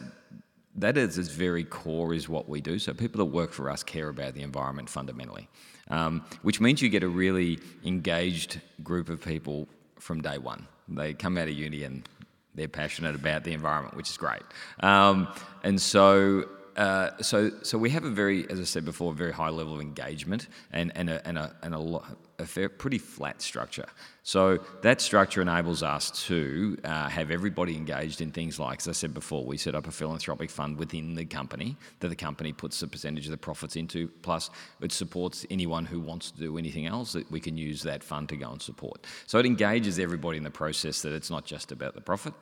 [0.77, 2.79] that is its very core is what we do.
[2.79, 5.49] So people that work for us care about the environment fundamentally,
[5.89, 10.67] um, which means you get a really engaged group of people from day one.
[10.89, 12.09] They come out of uni and
[12.55, 14.43] they're passionate about the environment, which is great.
[14.81, 15.29] Um,
[15.63, 19.33] and so uh, so, so we have a very, as I said before, a very
[19.33, 22.05] high level of engagement and, and, a, and, a, and a, lo-
[22.43, 23.87] a fair, pretty flat structure.
[24.25, 28.93] So that structure enables us to uh, have everybody engaged in things like, as I
[28.93, 32.81] said before, we set up a philanthropic fund within the company that the company puts
[32.83, 34.09] a percentage of the profits into.
[34.23, 38.05] Plus, it supports anyone who wants to do anything else that we can use that
[38.05, 39.07] fund to go and support.
[39.27, 42.35] So it engages everybody in the process that it's not just about the profit.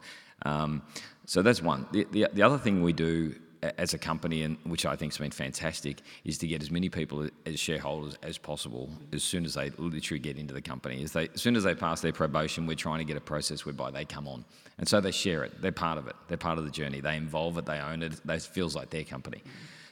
[0.43, 0.83] Um,
[1.27, 1.87] so that's one.
[1.93, 5.19] The, the, the other thing we do as a company, and which I think has
[5.19, 9.55] been fantastic, is to get as many people as shareholders as possible as soon as
[9.55, 11.03] they literally get into the company.
[11.03, 13.65] As, they, as soon as they pass their probation, we're trying to get a process
[13.67, 14.45] whereby they come on,
[14.79, 15.61] and so they share it.
[15.61, 16.17] They're part of it.
[16.29, 17.01] They're part of the journey.
[17.01, 17.67] They involve it.
[17.67, 18.21] They own it.
[18.27, 19.43] It feels like their company.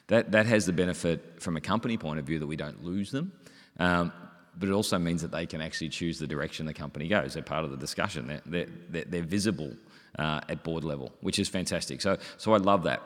[0.07, 3.11] That that has the benefit from a company point of view that we don't lose
[3.11, 3.33] them.
[3.79, 4.13] Um,
[4.59, 7.35] but it also means that they can actually choose the direction the company goes.
[7.35, 8.41] They're part of the discussion.
[8.45, 9.73] They're, they're, they're visible
[10.19, 12.01] uh, at board level, which is fantastic.
[12.01, 13.03] So, so I love that.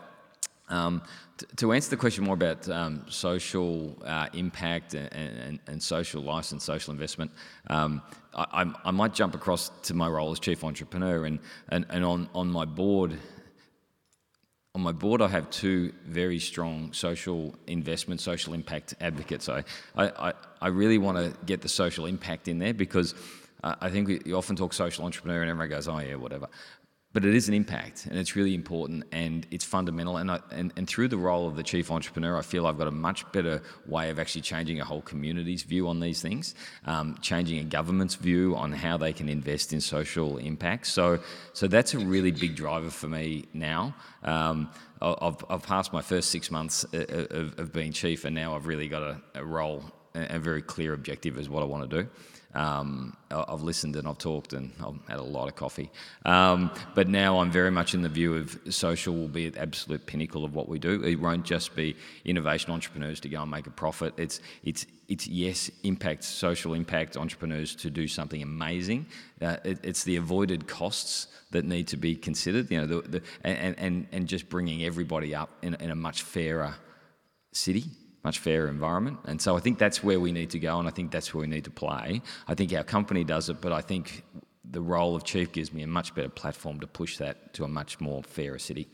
[0.72, 1.02] Um,
[1.56, 6.64] to answer the question more about um, social uh, impact and, and, and, social license,
[6.64, 7.30] social investment,
[7.68, 8.00] um,
[8.34, 12.28] I, I, might jump across to my role as chief entrepreneur, and, and, and on,
[12.34, 13.18] on my board,
[14.74, 19.50] on my board, I have two very strong social investment, social impact advocates.
[19.50, 19.64] I,
[19.94, 23.14] I, I really want to get the social impact in there because
[23.62, 26.48] uh, I think we, you often talk social entrepreneur and everyone goes, oh, yeah, whatever
[27.12, 30.72] but it is an impact and it's really important and it's fundamental and, I, and,
[30.76, 33.62] and through the role of the chief entrepreneur i feel i've got a much better
[33.86, 36.54] way of actually changing a whole community's view on these things
[36.86, 40.86] um, changing a government's view on how they can invest in social impact.
[40.86, 41.18] So
[41.52, 43.94] so that's a really big driver for me now.
[44.22, 48.36] Um, I've, I've passed my first six months uh, uh, of, of being chief and
[48.36, 49.82] now i've really got a, a role
[50.14, 52.08] a very clear objective is what i want to do
[52.55, 55.90] um, I've listened and I've talked and I've had a lot of coffee.
[56.26, 60.05] Um, but now I'm very much in the view of social will be the absolute
[60.07, 61.03] pinnacle of what we do.
[61.03, 64.14] It won't just be innovation entrepreneurs to go and make a profit.
[64.18, 69.07] It's it's it's yes, impact, social impact entrepreneurs to do something amazing.
[69.40, 72.70] Uh, it, it's the avoided costs that need to be considered.
[72.70, 76.22] You know, the, the, and, and and just bringing everybody up in, in a much
[76.22, 76.74] fairer
[77.53, 77.84] city
[78.24, 79.18] much fairer environment.
[79.24, 81.40] And so I think that's where we need to go, and I think that's where
[81.42, 82.22] we need to play.
[82.46, 84.24] I think our company does it, but I think
[84.64, 87.68] the role of chief gives me a much better platform to push that to a
[87.68, 88.88] much more fairer city.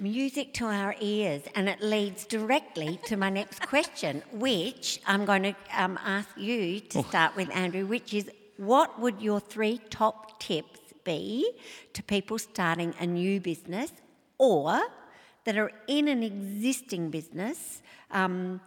[0.00, 5.42] Music to our ears, and it leads directly to my next question, which I'm going
[5.42, 7.02] to um, ask you to oh.
[7.02, 11.50] start with, Andrew, which is what would your three top tips be
[11.94, 13.90] to people starting a new business
[14.38, 14.80] or
[15.48, 17.80] that are in an existing business
[18.10, 18.60] um,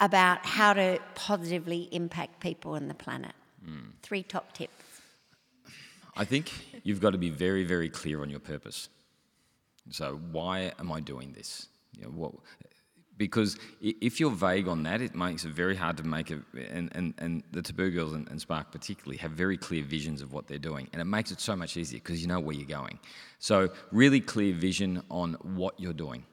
[0.00, 3.34] about how to positively impact people and the planet.
[3.64, 3.92] Mm.
[4.02, 4.74] Three top tips.
[6.16, 6.50] I think
[6.82, 8.88] you've got to be very, very clear on your purpose.
[9.90, 11.68] So, why am I doing this?
[11.96, 12.32] You know, what,
[13.16, 16.40] because if you're vague on that, it makes it very hard to make it.
[16.68, 20.32] And, and, and the Taboo Girls and, and, Spark particularly have very clear visions of
[20.32, 22.66] what they're doing, and it makes it so much easier because you know where you're
[22.66, 22.98] going.
[23.44, 26.24] So really clear vision on what you're doing.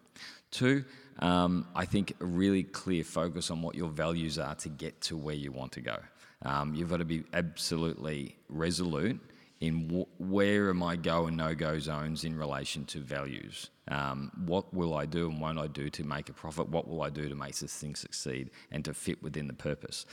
[0.49, 0.85] Two,
[1.19, 5.17] um, I think a really clear focus on what your values are to get to
[5.17, 5.97] where you want to go.
[6.43, 9.19] Um, you've got to be absolutely resolute
[9.59, 13.71] in w- where are my go and no go zones in relation to values.
[13.89, 16.69] Um, what will I do and won't I do to make a profit?
[16.69, 20.05] What will I do to make this thing succeed and to fit within the purpose?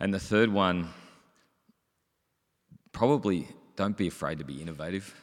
[0.00, 0.88] And the third one,
[2.90, 5.14] probably don't be afraid to be innovative.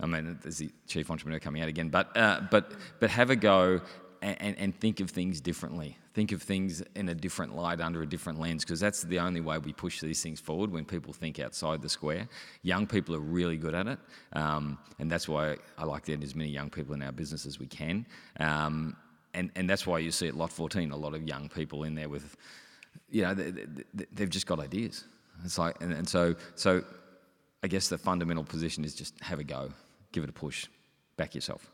[0.00, 3.36] I mean, there's the chief entrepreneur coming out again, but uh, but but have a
[3.36, 3.80] go
[4.22, 5.96] and, and, think of things differently.
[6.12, 9.40] Think of things in a different light, under a different lens, because that's the only
[9.40, 12.28] way we push these things forward when people think outside the square.
[12.62, 13.98] Young people are really good at it,
[14.34, 17.46] um, and that's why I like to get as many young people in our business
[17.46, 18.06] as we can.
[18.38, 18.96] Um,
[19.32, 21.94] and, and that's why you see at Lot 14 a lot of young people in
[21.94, 22.36] there with,
[23.10, 23.50] you know, they,
[23.94, 25.04] they, have just got ideas.
[25.44, 26.82] It's like, and, and so, so
[27.62, 29.70] I guess the fundamental position is just have a go,
[30.12, 30.66] give it a push,
[31.16, 31.70] back yourself.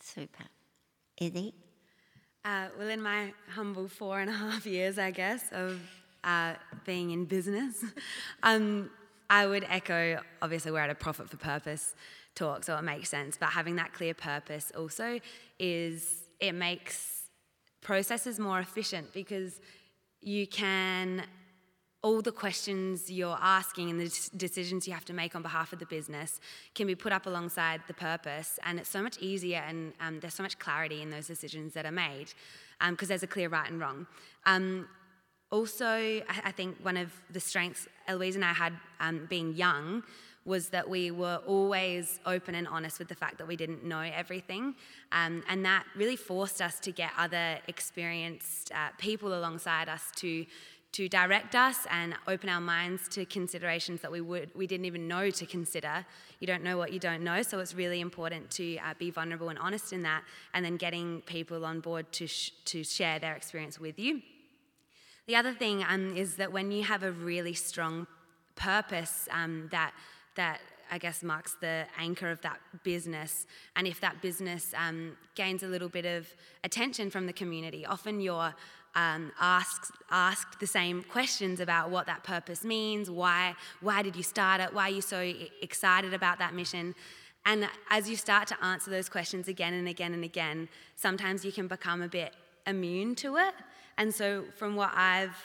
[0.00, 0.44] Super.
[1.20, 1.54] Eddie?
[2.44, 5.80] Uh, well, in my humble four and a half years, I guess, of
[6.22, 7.84] uh, being in business,
[8.42, 8.90] um,
[9.30, 11.94] I would echo obviously, we're at a profit for purpose
[12.34, 13.36] talk, so it makes sense.
[13.38, 15.20] But having that clear purpose also
[15.58, 17.28] is, it makes
[17.80, 19.60] processes more efficient because
[20.20, 21.24] you can
[22.04, 25.78] all the questions you're asking and the decisions you have to make on behalf of
[25.78, 26.38] the business
[26.74, 28.58] can be put up alongside the purpose.
[28.62, 31.86] And it's so much easier and um, there's so much clarity in those decisions that
[31.86, 32.26] are made
[32.90, 34.06] because um, there's a clear right and wrong.
[34.44, 34.86] Um,
[35.50, 40.02] also, I, think one of the strengths Eloise and I had um, being young
[40.44, 44.00] was that we were always open and honest with the fact that we didn't know
[44.00, 44.74] everything.
[45.12, 50.44] Um, and that really forced us to get other experienced uh, people alongside us to
[50.94, 55.08] to direct us and open our minds to considerations that we would we didn't even
[55.08, 56.06] know to consider.
[56.38, 59.48] You don't know what you don't know, so it's really important to uh, be vulnerable
[59.48, 60.22] and honest in that,
[60.54, 64.22] and then getting people on board to sh- to share their experience with you.
[65.26, 68.06] The other thing um, is that when you have a really strong
[68.54, 69.92] purpose um, that
[70.36, 70.60] that
[70.92, 75.66] I guess marks the anchor of that business, and if that business um, gains a
[75.66, 76.28] little bit of
[76.62, 78.54] attention from the community, often you're
[78.94, 84.22] um, asked, asked the same questions about what that purpose means, why, why did you
[84.22, 85.32] start it, why are you so
[85.62, 86.94] excited about that mission.
[87.46, 91.52] And as you start to answer those questions again and again and again, sometimes you
[91.52, 92.32] can become a bit
[92.66, 93.54] immune to it.
[93.98, 95.36] And so, from what I've,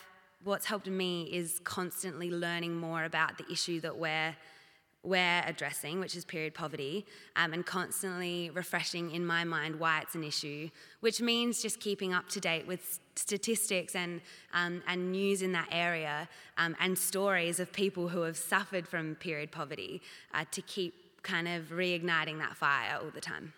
[0.43, 4.35] what's helped me is constantly learning more about the issue that we're
[5.03, 10.15] we're addressing, which is period poverty, um, and constantly refreshing in my mind why it's
[10.15, 10.69] an issue,
[10.99, 14.21] which means just keeping up to date with statistics and,
[14.53, 16.27] um, and news in that area
[16.57, 20.01] um, and stories of people who have suffered from period poverty
[20.33, 23.53] uh, to keep kind of reigniting that fire all the time.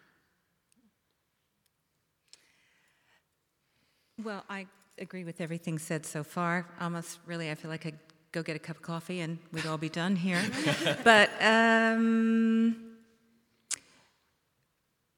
[4.23, 4.67] Well, I
[4.99, 6.67] agree with everything said so far.
[6.79, 7.93] Almost really, I feel like I
[8.31, 10.41] go get a cup of coffee and we'd all be done here.
[11.03, 12.75] but um,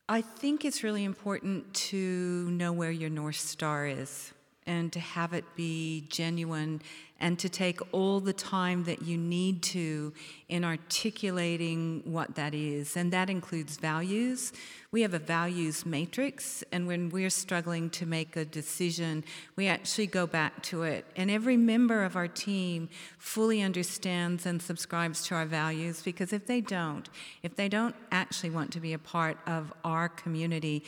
[0.10, 4.34] I think it's really important to know where your North Star is
[4.66, 6.82] and to have it be genuine
[7.24, 10.12] and to take all the time that you need to
[10.50, 12.98] in articulating what that is.
[12.98, 14.52] And that includes values.
[14.92, 19.24] We have a values matrix, and when we're struggling to make a decision,
[19.56, 21.06] we actually go back to it.
[21.16, 26.46] And every member of our team fully understands and subscribes to our values because if
[26.46, 27.10] they don't,
[27.42, 30.84] if they don't actually want to be a part of our community,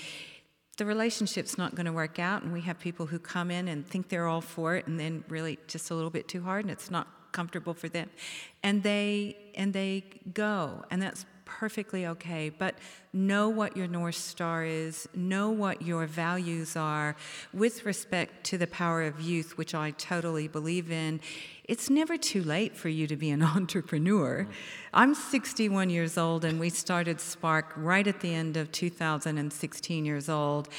[0.77, 3.87] the relationship's not going to work out, and we have people who come in and
[3.87, 6.71] think they're all for it, and then really just a little bit too hard, and
[6.71, 8.09] it's not comfortable for them,
[8.63, 10.03] and they and they
[10.33, 12.49] go, and that's perfectly okay.
[12.49, 12.75] But
[13.13, 17.15] know what your North Star is, know what your values are
[17.53, 21.21] with respect to the power of youth, which I totally believe in.
[21.63, 24.43] It's never too late for you to be an entrepreneur.
[24.43, 24.51] Mm-hmm.
[24.93, 30.29] I'm 61 years old, and we started Spark right at the end of 2016 years
[30.29, 30.69] old.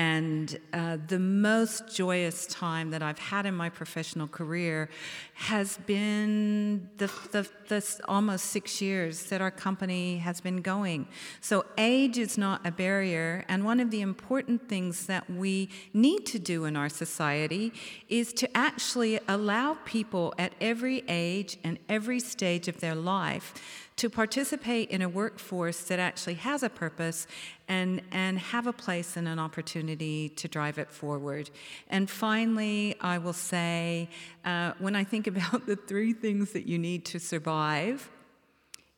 [0.00, 4.88] And uh, the most joyous time that I've had in my professional career
[5.34, 11.06] has been the, the, the, almost six years that our company has been going.
[11.42, 13.44] So, age is not a barrier.
[13.46, 17.74] And one of the important things that we need to do in our society
[18.08, 23.52] is to actually allow people at every age and every stage of their life
[24.00, 27.26] to participate in a workforce that actually has a purpose
[27.68, 31.50] and, and have a place and an opportunity to drive it forward.
[31.90, 34.08] And finally, I will say
[34.42, 38.08] uh, when I think about the three things that you need to survive,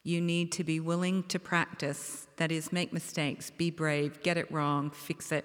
[0.04, 4.48] you need to be willing to practice, that is, make mistakes, be brave, get it
[4.52, 5.44] wrong, fix it.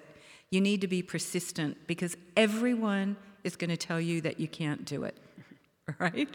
[0.50, 4.84] You need to be persistent because everyone is going to tell you that you can't
[4.84, 5.16] do it,
[5.98, 6.28] right?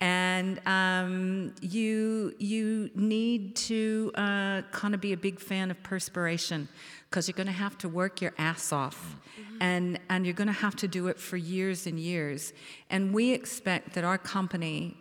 [0.00, 6.68] And um, you you need to uh, kind of be a big fan of perspiration
[7.10, 9.16] because you're going to have to work your ass off.
[9.38, 9.62] Mm-hmm.
[9.62, 12.52] and and you're going to have to do it for years and years.
[12.90, 14.96] And we expect that our company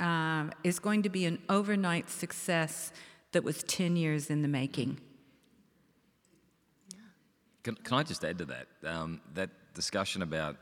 [0.00, 2.92] uh, is going to be an overnight success
[3.32, 4.98] that was 10 years in the making.
[7.62, 8.66] Can, can I just add to that?
[8.84, 10.56] Um, that discussion about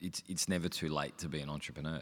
[0.00, 2.00] it's, it's never too late to be an entrepreneur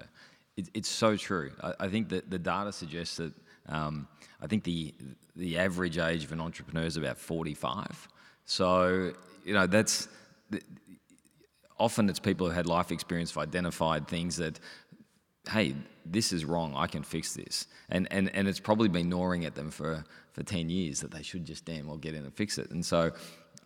[0.57, 1.53] it, it's so true.
[1.63, 3.33] I, I, think that the data suggests that
[3.69, 4.09] um,
[4.41, 4.95] I think the
[5.35, 8.09] the average age of an entrepreneur is about 45.
[8.45, 9.13] So
[9.45, 10.09] you know that's
[11.79, 14.59] often it's people who had life experience have identified things that
[15.49, 19.45] hey this is wrong i can fix this and and and it's probably been gnawing
[19.45, 22.35] at them for for 10 years that they should just damn well get in and
[22.35, 23.13] fix it and so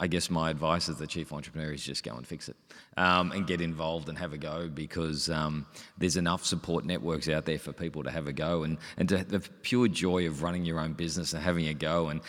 [0.02, 2.56] I guess my advice as the chief entrepreneur is just go and fix it
[2.96, 5.66] um, and get involved and have a go because um,
[5.98, 9.40] there's enough support networks out there for people to have a go and, and the
[9.60, 12.22] pure joy of running your own business and having a go and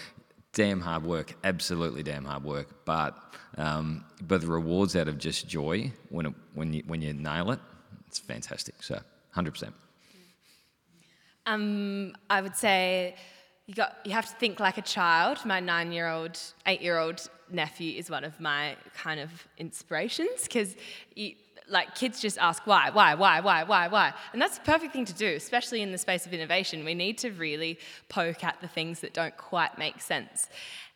[0.51, 3.17] damn hard work, absolutely damn hard work, but
[3.57, 7.51] um, but the rewards out of just joy when it, when you when you nail
[7.51, 7.59] it,
[8.07, 8.84] it's fantastic.
[8.84, 8.99] So,
[9.32, 9.74] hundred percent.
[11.45, 13.15] Um, I would say
[13.68, 15.45] you got you have to think like a child.
[15.45, 20.76] My nine-year-old, eight-year-old nephew is one of my kind of inspirations because
[21.68, 24.14] like kids just ask why, why, why, why, why, why.
[24.34, 26.84] And that's the perfect thing to do, especially in the space of innovation.
[26.84, 30.49] We need to really poke at the things that don't quite make sense.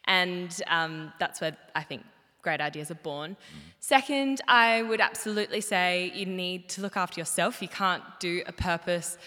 [0.06, 2.04] And um, that's where I think
[2.42, 3.32] great ideas are born.
[3.32, 3.60] Mm.
[3.80, 7.62] Second, I would absolutely say you need to look after yourself.
[7.62, 9.18] You can't do a purpose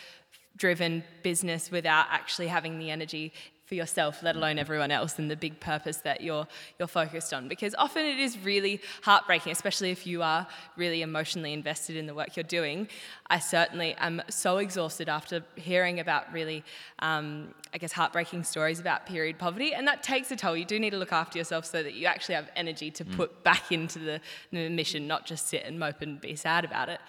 [0.58, 3.32] driven business without actually having the energy
[3.68, 6.48] for yourself, let alone everyone else, and the big purpose that you're
[6.78, 7.48] you're focused on.
[7.48, 10.46] Because often it is really heartbreaking, especially if you are
[10.76, 12.88] really emotionally invested in the work you're doing.
[13.28, 16.64] I certainly am so exhausted after hearing about really,
[17.00, 20.56] um, I guess, heartbreaking stories about period poverty, and that takes a toll.
[20.56, 23.16] You do need to look after yourself so that you actually have energy to mm.
[23.16, 26.88] put back into the, the mission, not just sit and mope and be sad about
[26.88, 27.00] it.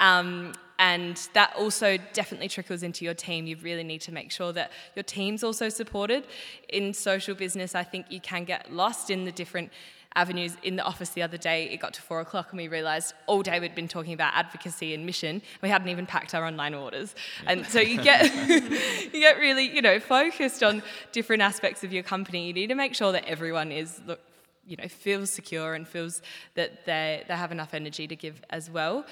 [0.00, 3.46] Um, and that also definitely trickles into your team.
[3.46, 6.26] You really need to make sure that your team's also supported.
[6.68, 9.70] In social business, I think you can get lost in the different
[10.16, 11.68] avenues in the office the other day.
[11.70, 14.94] It got to four o'clock and we realised all day we'd been talking about advocacy
[14.94, 15.42] and mission.
[15.62, 17.14] We hadn't even packed our online orders,
[17.44, 17.52] yeah.
[17.52, 22.02] and so you get you get really you know focused on different aspects of your
[22.02, 22.46] company.
[22.46, 24.20] You need to make sure that everyone is look,
[24.66, 26.22] you know feels secure and feels
[26.54, 29.04] that they they have enough energy to give as well.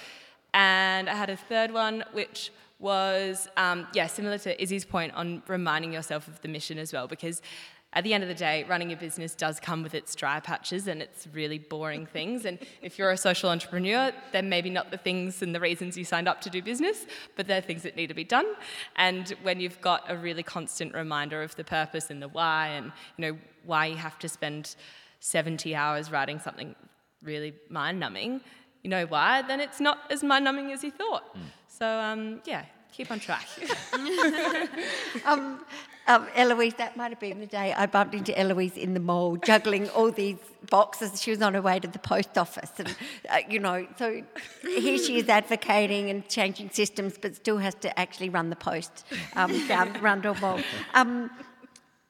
[0.55, 5.43] And I had a third one, which was, um, yeah, similar to Izzy's point on
[5.49, 7.43] reminding yourself of the mission as well, because
[7.93, 10.89] at the end of the day, running a business does come with its dry patches
[10.89, 12.45] and its really boring things.
[12.45, 16.05] And if you're a social entrepreneur, then maybe not the things and the reasons you
[16.05, 18.47] signed up to do business, but they're things that need to be done.
[18.97, 22.87] And when you've got a really constant reminder of the purpose and the why, and
[23.17, 24.75] you know why you have to spend
[25.21, 26.75] 70 hours writing something
[27.23, 28.41] really mind-numbing,
[28.85, 31.35] you know why, then it's not as mind numbing as you thought.
[31.35, 31.41] Mm.
[31.67, 33.49] So, um, yeah, keep on track.
[35.25, 35.65] um,
[36.07, 39.37] um, Eloise, that might have been the day I bumped into Eloise in the mall,
[39.37, 40.37] juggling all these
[40.71, 41.21] boxes.
[41.21, 42.95] She was on her way to the post office, and
[43.31, 44.23] uh, you know, so
[44.63, 49.07] here she is advocating and changing systems, but still has to actually run the post
[49.35, 50.61] um, down Rundle Mall.
[50.93, 51.31] Um,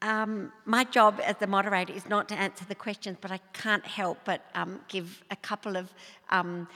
[0.05, 3.87] um, my job as the moderator is not to answer the questions, but I can't
[3.87, 5.93] help but um, give a couple of
[6.29, 6.69] um,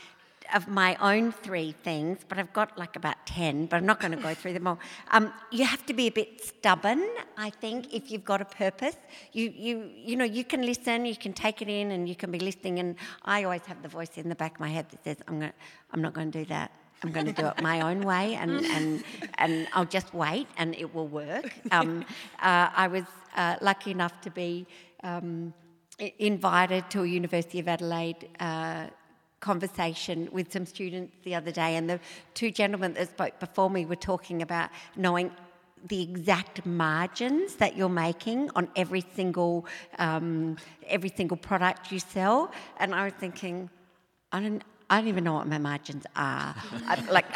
[0.55, 2.21] of my own three things.
[2.27, 4.79] But I've got like about ten, but I'm not going to go through them all.
[5.11, 7.03] Um, you have to be a bit stubborn,
[7.37, 8.97] I think, if you've got a purpose.
[9.33, 12.31] You you you know you can listen, you can take it in, and you can
[12.31, 12.79] be listening.
[12.79, 15.39] And I always have the voice in the back of my head that says, "I'm
[15.41, 15.53] going,
[15.93, 16.71] I'm not going to do that."
[17.03, 19.05] I'm going to do it my own way, and, and,
[19.39, 21.53] and I'll just wait, and it will work.
[21.71, 22.05] Um,
[22.41, 23.05] uh, I was
[23.37, 24.67] uh, lucky enough to be
[25.05, 25.53] um,
[26.19, 28.87] invited to a University of Adelaide uh,
[29.41, 32.01] conversation with some students the other day, and the
[32.35, 35.31] two gentlemen that spoke before me were talking about knowing
[35.87, 39.67] the exact margins that you're making on every single
[39.99, 43.71] um, every single product you sell, and I was thinking,
[44.33, 44.63] I don't.
[44.91, 46.55] I don't even know what my margins are.
[46.87, 47.27] I, like,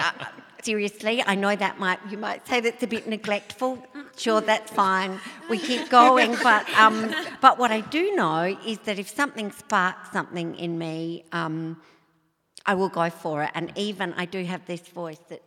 [0.63, 3.79] seriously, I know that might you might say that's a bit neglectful.
[4.17, 5.19] Sure, that's fine.
[5.51, 10.11] We keep going, but um, but what I do know is that if something sparks
[10.13, 11.81] something in me, um,
[12.65, 13.51] I will go for it.
[13.55, 15.43] And even I do have this voice that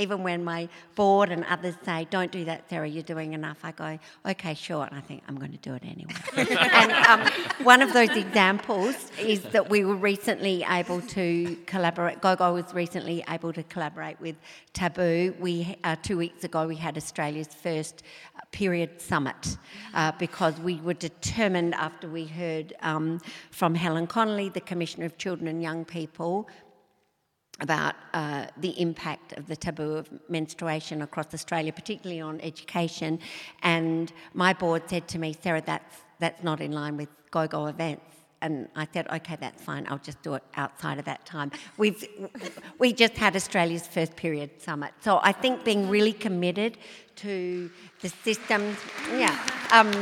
[0.00, 3.72] even when my board and others say, don't do that, Sarah, you're doing enough, I
[3.72, 4.84] go, okay, sure.
[4.84, 6.14] And I think, I'm going to do it anyway.
[6.56, 7.32] and um,
[7.62, 13.22] one of those examples is that we were recently able to collaborate, GoGo was recently
[13.28, 14.36] able to collaborate with
[14.72, 15.34] Taboo.
[15.38, 18.02] We, uh, two weeks ago, we had Australia's first
[18.36, 19.58] uh, period summit
[19.94, 23.20] uh, because we were determined after we heard um,
[23.50, 26.48] from Helen Connolly, the Commissioner of Children and Young People,
[27.60, 33.18] about uh, the impact of the taboo of menstruation across Australia, particularly on education.
[33.62, 38.04] And my board said to me, Sarah, that's, that's not in line with GoGo events.
[38.42, 39.86] And I said, okay, that's fine.
[39.90, 41.52] I'll just do it outside of that time.
[41.76, 42.02] We've
[42.78, 46.78] we just had Australia's first period summit, so I think being really committed
[47.16, 48.78] to the systems,
[49.12, 49.38] yeah.
[49.72, 49.92] Um,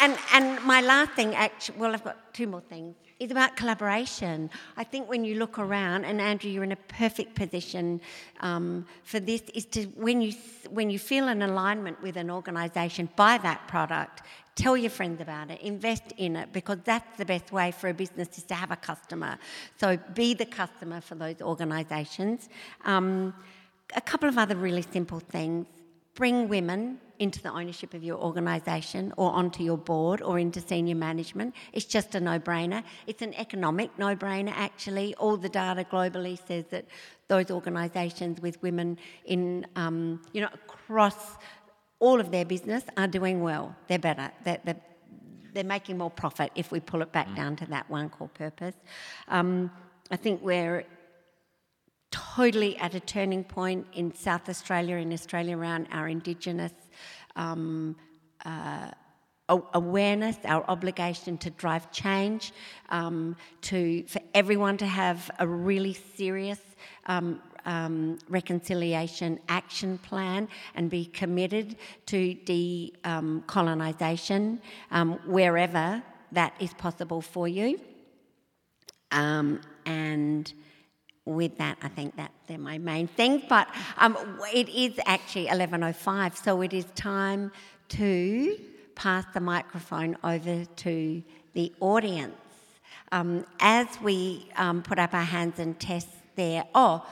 [0.00, 4.50] and and my last thing, actually, well, I've got two more things is about collaboration.
[4.76, 8.00] I think when you look around, and Andrew, you're in a perfect position
[8.40, 10.32] um, for this, is to when you
[10.70, 14.22] when you feel an alignment with an organisation, buy that product,
[14.54, 17.94] tell your friends about it, invest in it, because that's the best way for a
[17.94, 19.38] business is to have a customer.
[19.78, 22.48] So be the customer for those organisations.
[22.84, 23.34] Um,
[23.94, 25.66] a couple of other really simple things:
[26.14, 30.96] bring women into the ownership of your organisation or onto your board or into senior
[30.96, 31.54] management.
[31.72, 32.82] It's just a no brainer.
[33.06, 35.14] It's an economic no brainer, actually.
[35.14, 36.84] All the data globally says that
[37.28, 41.36] those organisations with women in, um, you know, across
[42.00, 43.76] all of their business are doing well.
[43.86, 44.32] They're better.
[44.42, 44.82] They're, they're,
[45.54, 47.36] they're making more profit if we pull it back mm.
[47.36, 48.74] down to that one core purpose.
[49.28, 49.70] Um,
[50.10, 50.84] I think we're
[52.10, 56.72] totally at a turning point in South Australia, in Australia, around our Indigenous
[57.36, 57.96] um,
[58.44, 58.90] uh,
[59.48, 62.52] awareness, our obligation to drive change,
[62.88, 66.58] um, to for everyone to have a really serious
[67.06, 71.76] um, um, reconciliation action plan and be committed
[72.06, 74.58] to decolonisation
[74.90, 76.02] um, wherever
[76.32, 77.78] that is possible for you.
[79.10, 80.52] Um, and
[81.24, 83.42] with that, I think that they're my main things.
[83.48, 83.68] But
[83.98, 84.16] um,
[84.52, 87.52] it is actually 11:05, so it is time
[87.90, 88.58] to
[88.94, 91.22] pass the microphone over to
[91.54, 92.34] the audience.
[93.10, 97.06] Um, as we um, put up our hands and test there, oh,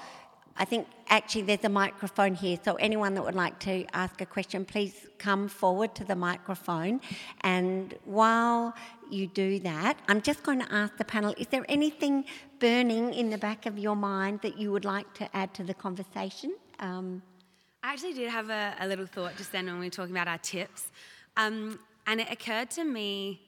[0.61, 4.27] I think actually there's a microphone here, so anyone that would like to ask a
[4.27, 7.01] question, please come forward to the microphone.
[7.41, 8.75] And while
[9.11, 12.27] you do that, I'm just going to ask the panel is there anything
[12.59, 15.73] burning in the back of your mind that you would like to add to the
[15.73, 16.55] conversation?
[16.79, 17.23] Um,
[17.83, 20.29] I actually did have a, a, little thought just then when we were talking about
[20.29, 20.93] our tips.
[21.39, 23.41] Um, and it occurred to me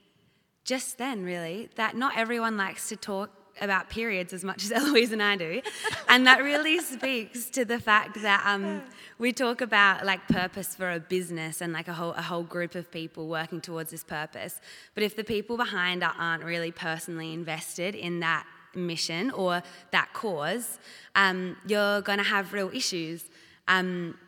[0.64, 3.30] just then, really, that not everyone likes to talk
[3.62, 5.62] about periods as much as Eloise and I do.
[6.08, 8.82] and that really speaks to the fact that um,
[9.18, 12.74] we talk about like purpose for a business and like a whole, a whole group
[12.74, 14.60] of people working towards this purpose.
[14.94, 20.12] But if the people behind it aren't really personally invested in that mission or that
[20.12, 20.78] cause,
[21.14, 23.24] um, you're going to have real issues.
[23.68, 24.18] Um,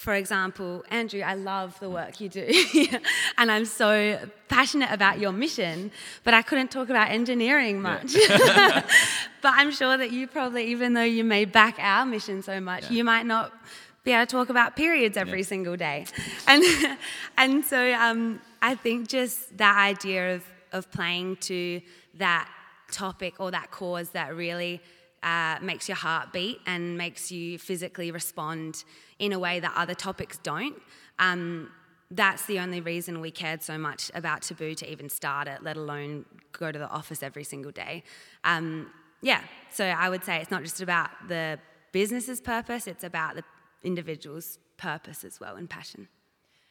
[0.00, 2.48] for example, Andrew, I love the work you do,
[3.36, 5.90] and I'm so passionate about your mission,
[6.24, 8.14] but I couldn't talk about engineering much.
[8.14, 8.86] Yeah.
[9.42, 12.84] but I'm sure that you probably, even though you may back our mission so much,
[12.84, 12.96] yeah.
[12.96, 13.52] you might not
[14.02, 15.44] be able to talk about periods every yeah.
[15.44, 16.06] single day.
[16.46, 16.64] And,
[17.36, 21.82] and so um, I think just that idea of, of playing to
[22.14, 22.48] that
[22.90, 24.80] topic or that cause that really
[25.22, 28.84] uh, makes your heart beat and makes you physically respond
[29.18, 30.76] in a way that other topics don't.
[31.18, 31.70] Um,
[32.10, 35.76] that's the only reason we cared so much about Taboo to even start it, let
[35.76, 38.02] alone go to the office every single day.
[38.42, 38.90] Um,
[39.22, 41.58] yeah, so I would say it's not just about the
[41.92, 43.44] business's purpose, it's about the
[43.82, 46.08] individual's purpose as well and passion.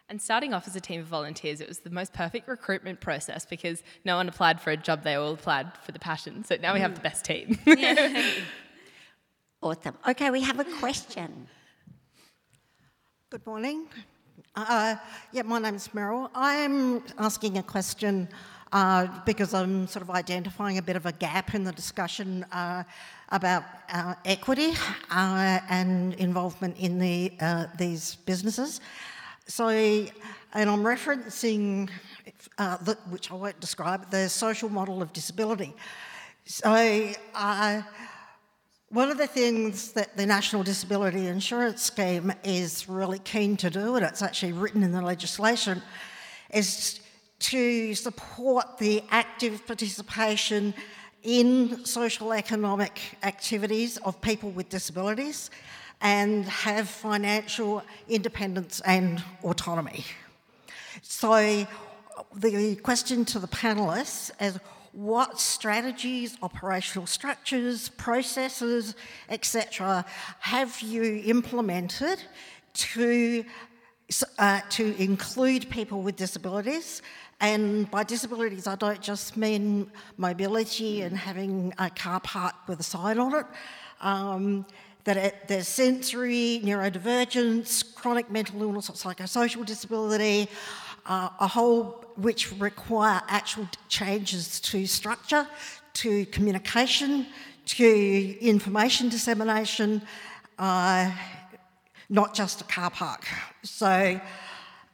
[0.09, 3.45] And starting off as a team of volunteers, it was the most perfect recruitment process
[3.45, 6.43] because no one applied for a job, they all applied for the passion.
[6.43, 7.59] So now we have the best team.
[9.61, 9.95] awesome.
[10.07, 11.47] Okay, we have a question.
[13.29, 13.85] Good morning.
[14.55, 14.95] Uh,
[15.31, 16.31] yeah, my name is Meryl.
[16.33, 18.27] I'm asking a question
[18.71, 22.83] uh, because I'm sort of identifying a bit of a gap in the discussion uh,
[23.29, 24.73] about uh, equity
[25.11, 28.81] uh, and involvement in the, uh, these businesses.
[29.49, 30.11] So, and
[30.53, 31.89] I'm referencing,
[32.59, 35.73] uh, the, which I won't describe, the social model of disability.
[36.45, 37.81] So, uh,
[38.89, 43.95] one of the things that the National Disability Insurance Scheme is really keen to do,
[43.95, 45.81] and it's actually written in the legislation,
[46.53, 46.99] is
[47.39, 50.75] to support the active participation
[51.23, 55.49] in social economic activities of people with disabilities
[56.01, 60.05] and have financial independence and autonomy.
[61.01, 61.67] So,
[62.35, 64.59] the question to the panelists is
[64.91, 68.95] what strategies, operational structures, processes,
[69.29, 70.05] etc.,
[70.39, 72.21] have you implemented
[72.73, 73.45] to,
[74.37, 77.01] uh, to include people with disabilities?
[77.39, 82.83] And by disabilities, I don't just mean mobility and having a car park with a
[82.83, 83.45] sign on it.
[84.01, 84.65] Um,
[85.05, 90.47] that it, there's sensory, neurodivergence, chronic mental illness or psychosocial disability,
[91.05, 95.47] uh, a whole which require actual changes to structure,
[95.93, 97.25] to communication,
[97.65, 100.01] to information dissemination,
[100.57, 101.11] uh,
[102.09, 103.27] not just a car park.
[103.63, 104.19] So,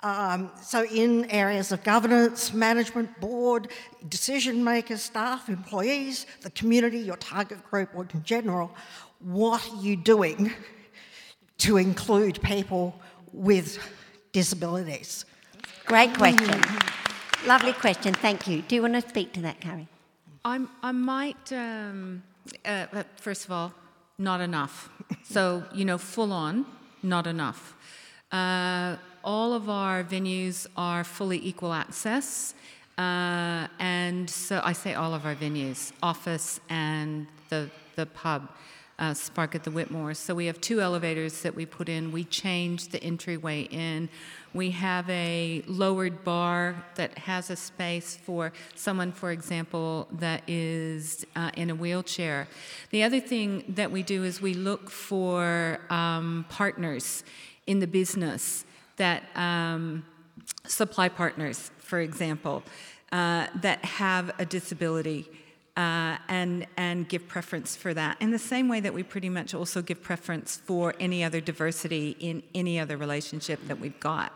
[0.04, 3.70] um, so in areas of governance, management, board,
[4.08, 8.72] decision makers, staff, employees, the community, your target group, or in general,
[9.26, 10.52] what are you doing
[11.58, 12.96] to include people
[13.34, 13.80] with
[14.32, 15.26] disabilities?
[15.86, 16.62] Great question.
[17.48, 18.14] Lovely question.
[18.14, 18.62] Thank you.
[18.62, 19.88] Do you want to speak to that, Carrie?
[20.44, 22.22] I'm, I might, um,
[22.64, 23.74] uh, first of all,
[24.20, 24.90] not enough.
[25.24, 26.66] So, you know, full on,
[27.02, 27.76] not enough.
[28.32, 32.54] Uh, all of our venues are fully equal access.
[32.98, 38.50] Uh, and so I say all of our venues, office and the, the pub.
[38.98, 40.14] Uh, Spark at the Whitmore.
[40.14, 42.12] So we have two elevators that we put in.
[42.12, 44.10] We changed the entryway in.
[44.54, 51.26] We have a lowered bar that has a space for someone, for example, that is
[51.36, 52.48] uh, in a wheelchair.
[52.92, 57.24] The other thing that we do is we look for um, partners
[57.68, 58.66] in the business
[58.96, 60.06] that um,
[60.66, 62.64] supply partners, for example,
[63.12, 65.30] uh, that have a disability
[65.78, 68.18] uh, and, and give preference for that.
[68.22, 72.16] In the same way that we pretty much also give preference for any other diversity
[72.20, 74.32] in any other relationship that we've got.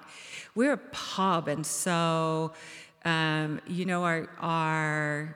[0.56, 2.54] We're a pub, and so,
[3.06, 5.36] um, you know, our, our,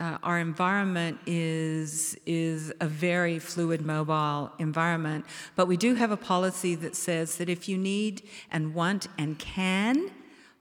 [0.00, 5.26] uh, our environment is, is a very fluid, mobile environment,
[5.56, 9.38] but we do have a policy that says that if you need and want and
[9.38, 10.10] can,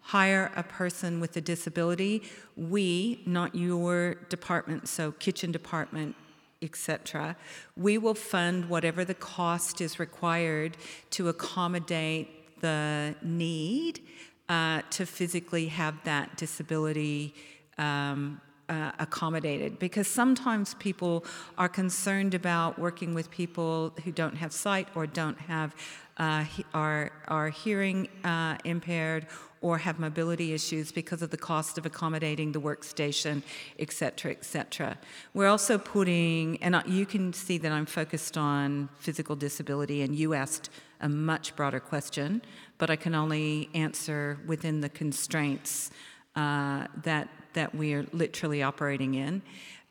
[0.03, 2.21] hire a person with a disability,
[2.55, 6.15] we, not your department, so kitchen department,
[6.61, 7.35] etc.,
[7.75, 10.77] we will fund whatever the cost is required
[11.09, 14.01] to accommodate the need
[14.49, 17.33] uh, to physically have that disability
[17.77, 18.39] um,
[18.69, 21.25] uh, accommodated because sometimes people
[21.57, 25.75] are concerned about working with people who don't have sight or don't have
[26.17, 29.27] uh, are, are hearing uh, impaired
[29.61, 33.41] or have mobility issues because of the cost of accommodating the workstation,
[33.79, 34.97] et cetera, et cetera.
[35.33, 40.33] We're also putting, and you can see that I'm focused on physical disability, and you
[40.33, 42.41] asked a much broader question,
[42.77, 45.91] but I can only answer within the constraints
[46.35, 49.41] uh, that, that we are literally operating in.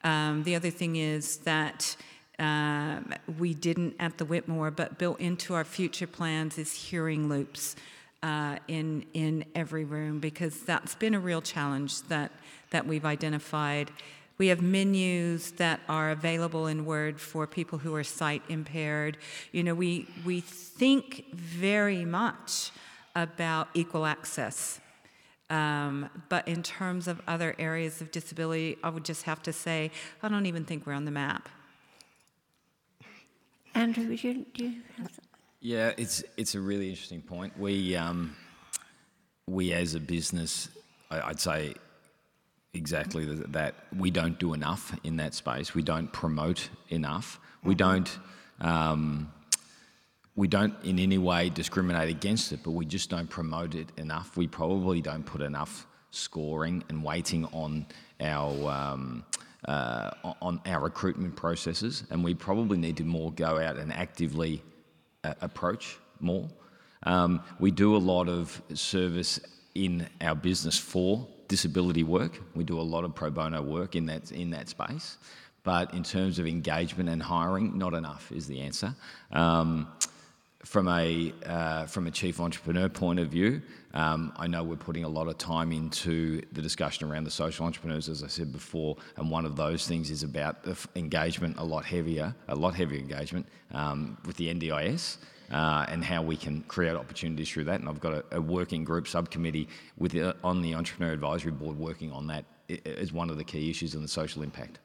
[0.04, 1.96] Um, the other thing is that
[2.38, 7.76] um, we didn't at the Whitmore, but built into our future plans is hearing loops
[8.22, 12.32] uh, in in every room because that's been a real challenge that
[12.70, 13.90] that we've identified.
[14.38, 19.18] We have menus that are available in Word for people who are sight impaired.
[19.52, 22.70] You know, we we think very much
[23.14, 24.80] about equal access.
[25.50, 29.90] Um, but in terms of other areas of disability, I would just have to say,
[30.22, 31.46] I don't even think we're on the map.
[33.74, 35.24] Andrew, would you, do you have some?
[35.60, 37.56] Yeah, it's it's a really interesting point.
[37.56, 38.36] We um,
[39.46, 40.68] we as a business,
[41.10, 41.74] I, would say
[42.74, 45.74] exactly that, that, we don't do enough in that space.
[45.74, 47.38] We don't promote enough.
[47.62, 47.78] We mm-hmm.
[47.78, 48.18] don't.
[48.60, 49.32] Um,
[50.34, 54.36] we don't in any way discriminate against it, but we just don't promote it enough.
[54.36, 57.86] We probably don't put enough scoring and weighting on
[58.20, 59.24] our um,
[59.66, 60.10] uh,
[60.40, 64.62] on our recruitment processes, and we probably need to more go out and actively
[65.24, 66.48] uh, approach more.
[67.04, 69.40] Um, we do a lot of service
[69.74, 72.40] in our business for disability work.
[72.54, 75.18] We do a lot of pro bono work in that in that space,
[75.64, 78.94] but in terms of engagement and hiring, not enough is the answer.
[79.32, 79.88] Um,
[80.64, 83.62] from a uh, from a chief entrepreneur point of view,
[83.94, 87.66] um, I know we're putting a lot of time into the discussion around the social
[87.66, 91.64] entrepreneurs, as I said before, and one of those things is about the engagement, a
[91.64, 95.18] lot heavier, a lot heavier engagement um, with the NDIS.
[95.50, 97.78] Uh, and how we can create opportunities through that.
[97.78, 99.68] And I've got a, a working group subcommittee
[99.98, 102.46] with the, on the Entrepreneur Advisory Board working on that
[102.86, 104.78] as one of the key issues and the social impact.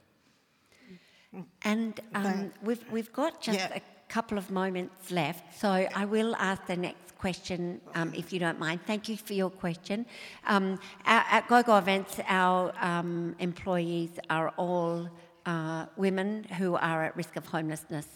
[1.62, 3.76] And um, we've, we've got just yeah.
[3.76, 8.40] a couple of moments left, so I will ask the next question um, if you
[8.40, 8.80] don't mind.
[8.86, 10.06] Thank you for your question.
[10.46, 15.10] Um, at, GoGo Events, our um, employees are all
[15.46, 18.08] uh, women who are at risk of homelessness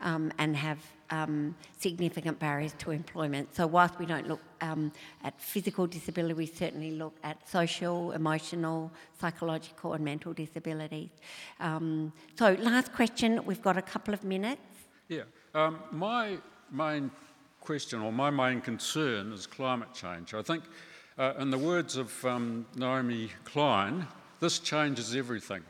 [0.00, 0.78] um, and have
[1.10, 3.54] um, significant barriers to employment.
[3.54, 4.92] So, whilst we don't look um,
[5.22, 8.90] at physical disability, we certainly look at social, emotional,
[9.20, 11.10] psychological, and mental disabilities.
[11.60, 14.60] so, last question, we've got a couple of minutes.
[15.08, 15.22] Yeah.
[15.92, 16.38] My
[16.70, 17.10] main
[17.68, 20.32] question or my main concern is climate change.
[20.32, 20.64] I think,
[21.18, 24.06] uh, in the words of um, Naomi Klein,
[24.40, 25.62] this changes everything.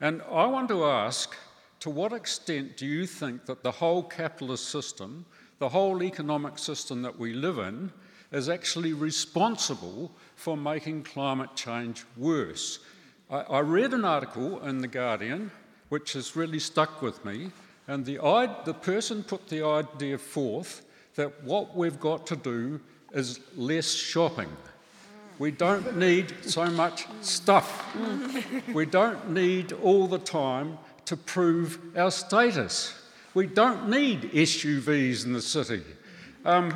[0.00, 1.34] And I want to ask
[1.80, 5.26] to what extent do you think that the whole capitalist system,
[5.58, 7.90] the whole economic system that we live in,
[8.30, 12.78] is actually responsible for making climate change worse?
[13.28, 15.50] I, I read an article in The Guardian
[15.88, 17.50] which has really stuck with me
[17.88, 18.18] and the,
[18.64, 20.82] the person put the idea forth
[21.20, 22.80] that what we've got to do
[23.12, 24.48] is less shopping.
[25.38, 27.94] We don't need so much stuff.
[28.72, 32.94] We don't need all the time to prove our status.
[33.34, 35.82] We don't need SUVs in the city.
[36.46, 36.74] Um,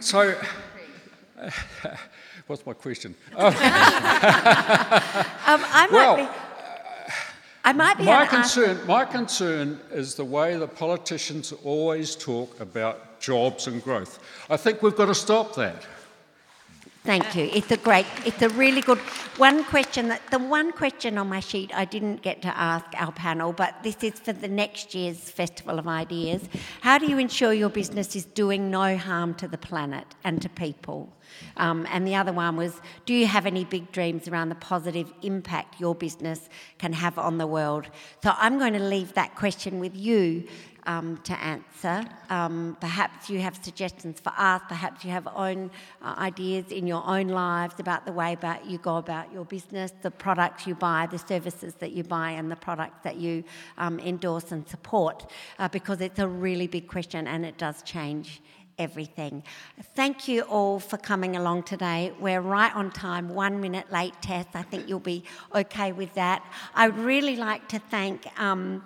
[0.00, 0.34] so,
[2.46, 3.14] what's my question?
[3.36, 3.52] um,
[5.44, 6.28] I might well, be
[7.64, 12.58] I might be My ask- concern, my concern is the way the politicians always talk
[12.60, 14.18] about jobs and growth.
[14.48, 15.86] I think we've got to stop that.
[17.04, 17.48] Thank you.
[17.54, 18.98] It's a great, it's a really good
[19.38, 20.08] one question.
[20.08, 23.82] That the one question on my sheet I didn't get to ask our panel, but
[23.82, 26.46] this is for the next year's Festival of Ideas.
[26.82, 30.50] How do you ensure your business is doing no harm to the planet and to
[30.50, 31.16] people?
[31.56, 35.12] Um, and the other one was, do you have any big dreams around the positive
[35.22, 36.48] impact your business
[36.78, 37.86] can have on the world?
[38.22, 40.46] So I'm going to leave that question with you
[40.88, 42.02] um, to answer.
[42.30, 45.70] Um, perhaps you have suggestions for us, perhaps you have own
[46.02, 49.92] uh, ideas in your own lives about the way about you go about your business,
[50.02, 53.44] the products you buy, the services that you buy, and the products that you
[53.76, 58.40] um, endorse and support, uh, because it's a really big question and it does change
[58.78, 59.42] everything.
[59.94, 62.12] Thank you all for coming along today.
[62.18, 64.46] We're right on time, one minute late, Tess.
[64.54, 65.24] I think you'll be
[65.54, 66.42] okay with that.
[66.74, 68.26] I would really like to thank.
[68.40, 68.82] Um,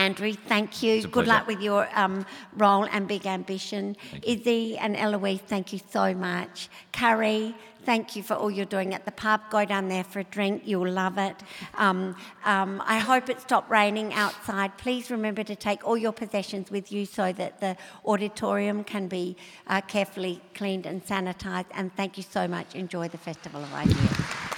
[0.00, 1.02] Andrew, thank you.
[1.02, 1.28] Good pleasure.
[1.28, 2.24] luck with your um,
[2.56, 3.96] role and big ambition.
[4.22, 6.70] Izzy and Eloise, thank you so much.
[6.92, 7.54] Curry,
[7.84, 9.42] thank you for all you're doing at the pub.
[9.50, 11.36] Go down there for a drink, you'll love it.
[11.74, 14.76] Um, um, I hope it stopped raining outside.
[14.78, 19.36] Please remember to take all your possessions with you so that the auditorium can be
[19.66, 21.66] uh, carefully cleaned and sanitised.
[21.74, 22.74] And thank you so much.
[22.74, 24.49] Enjoy the Festival of Ideas.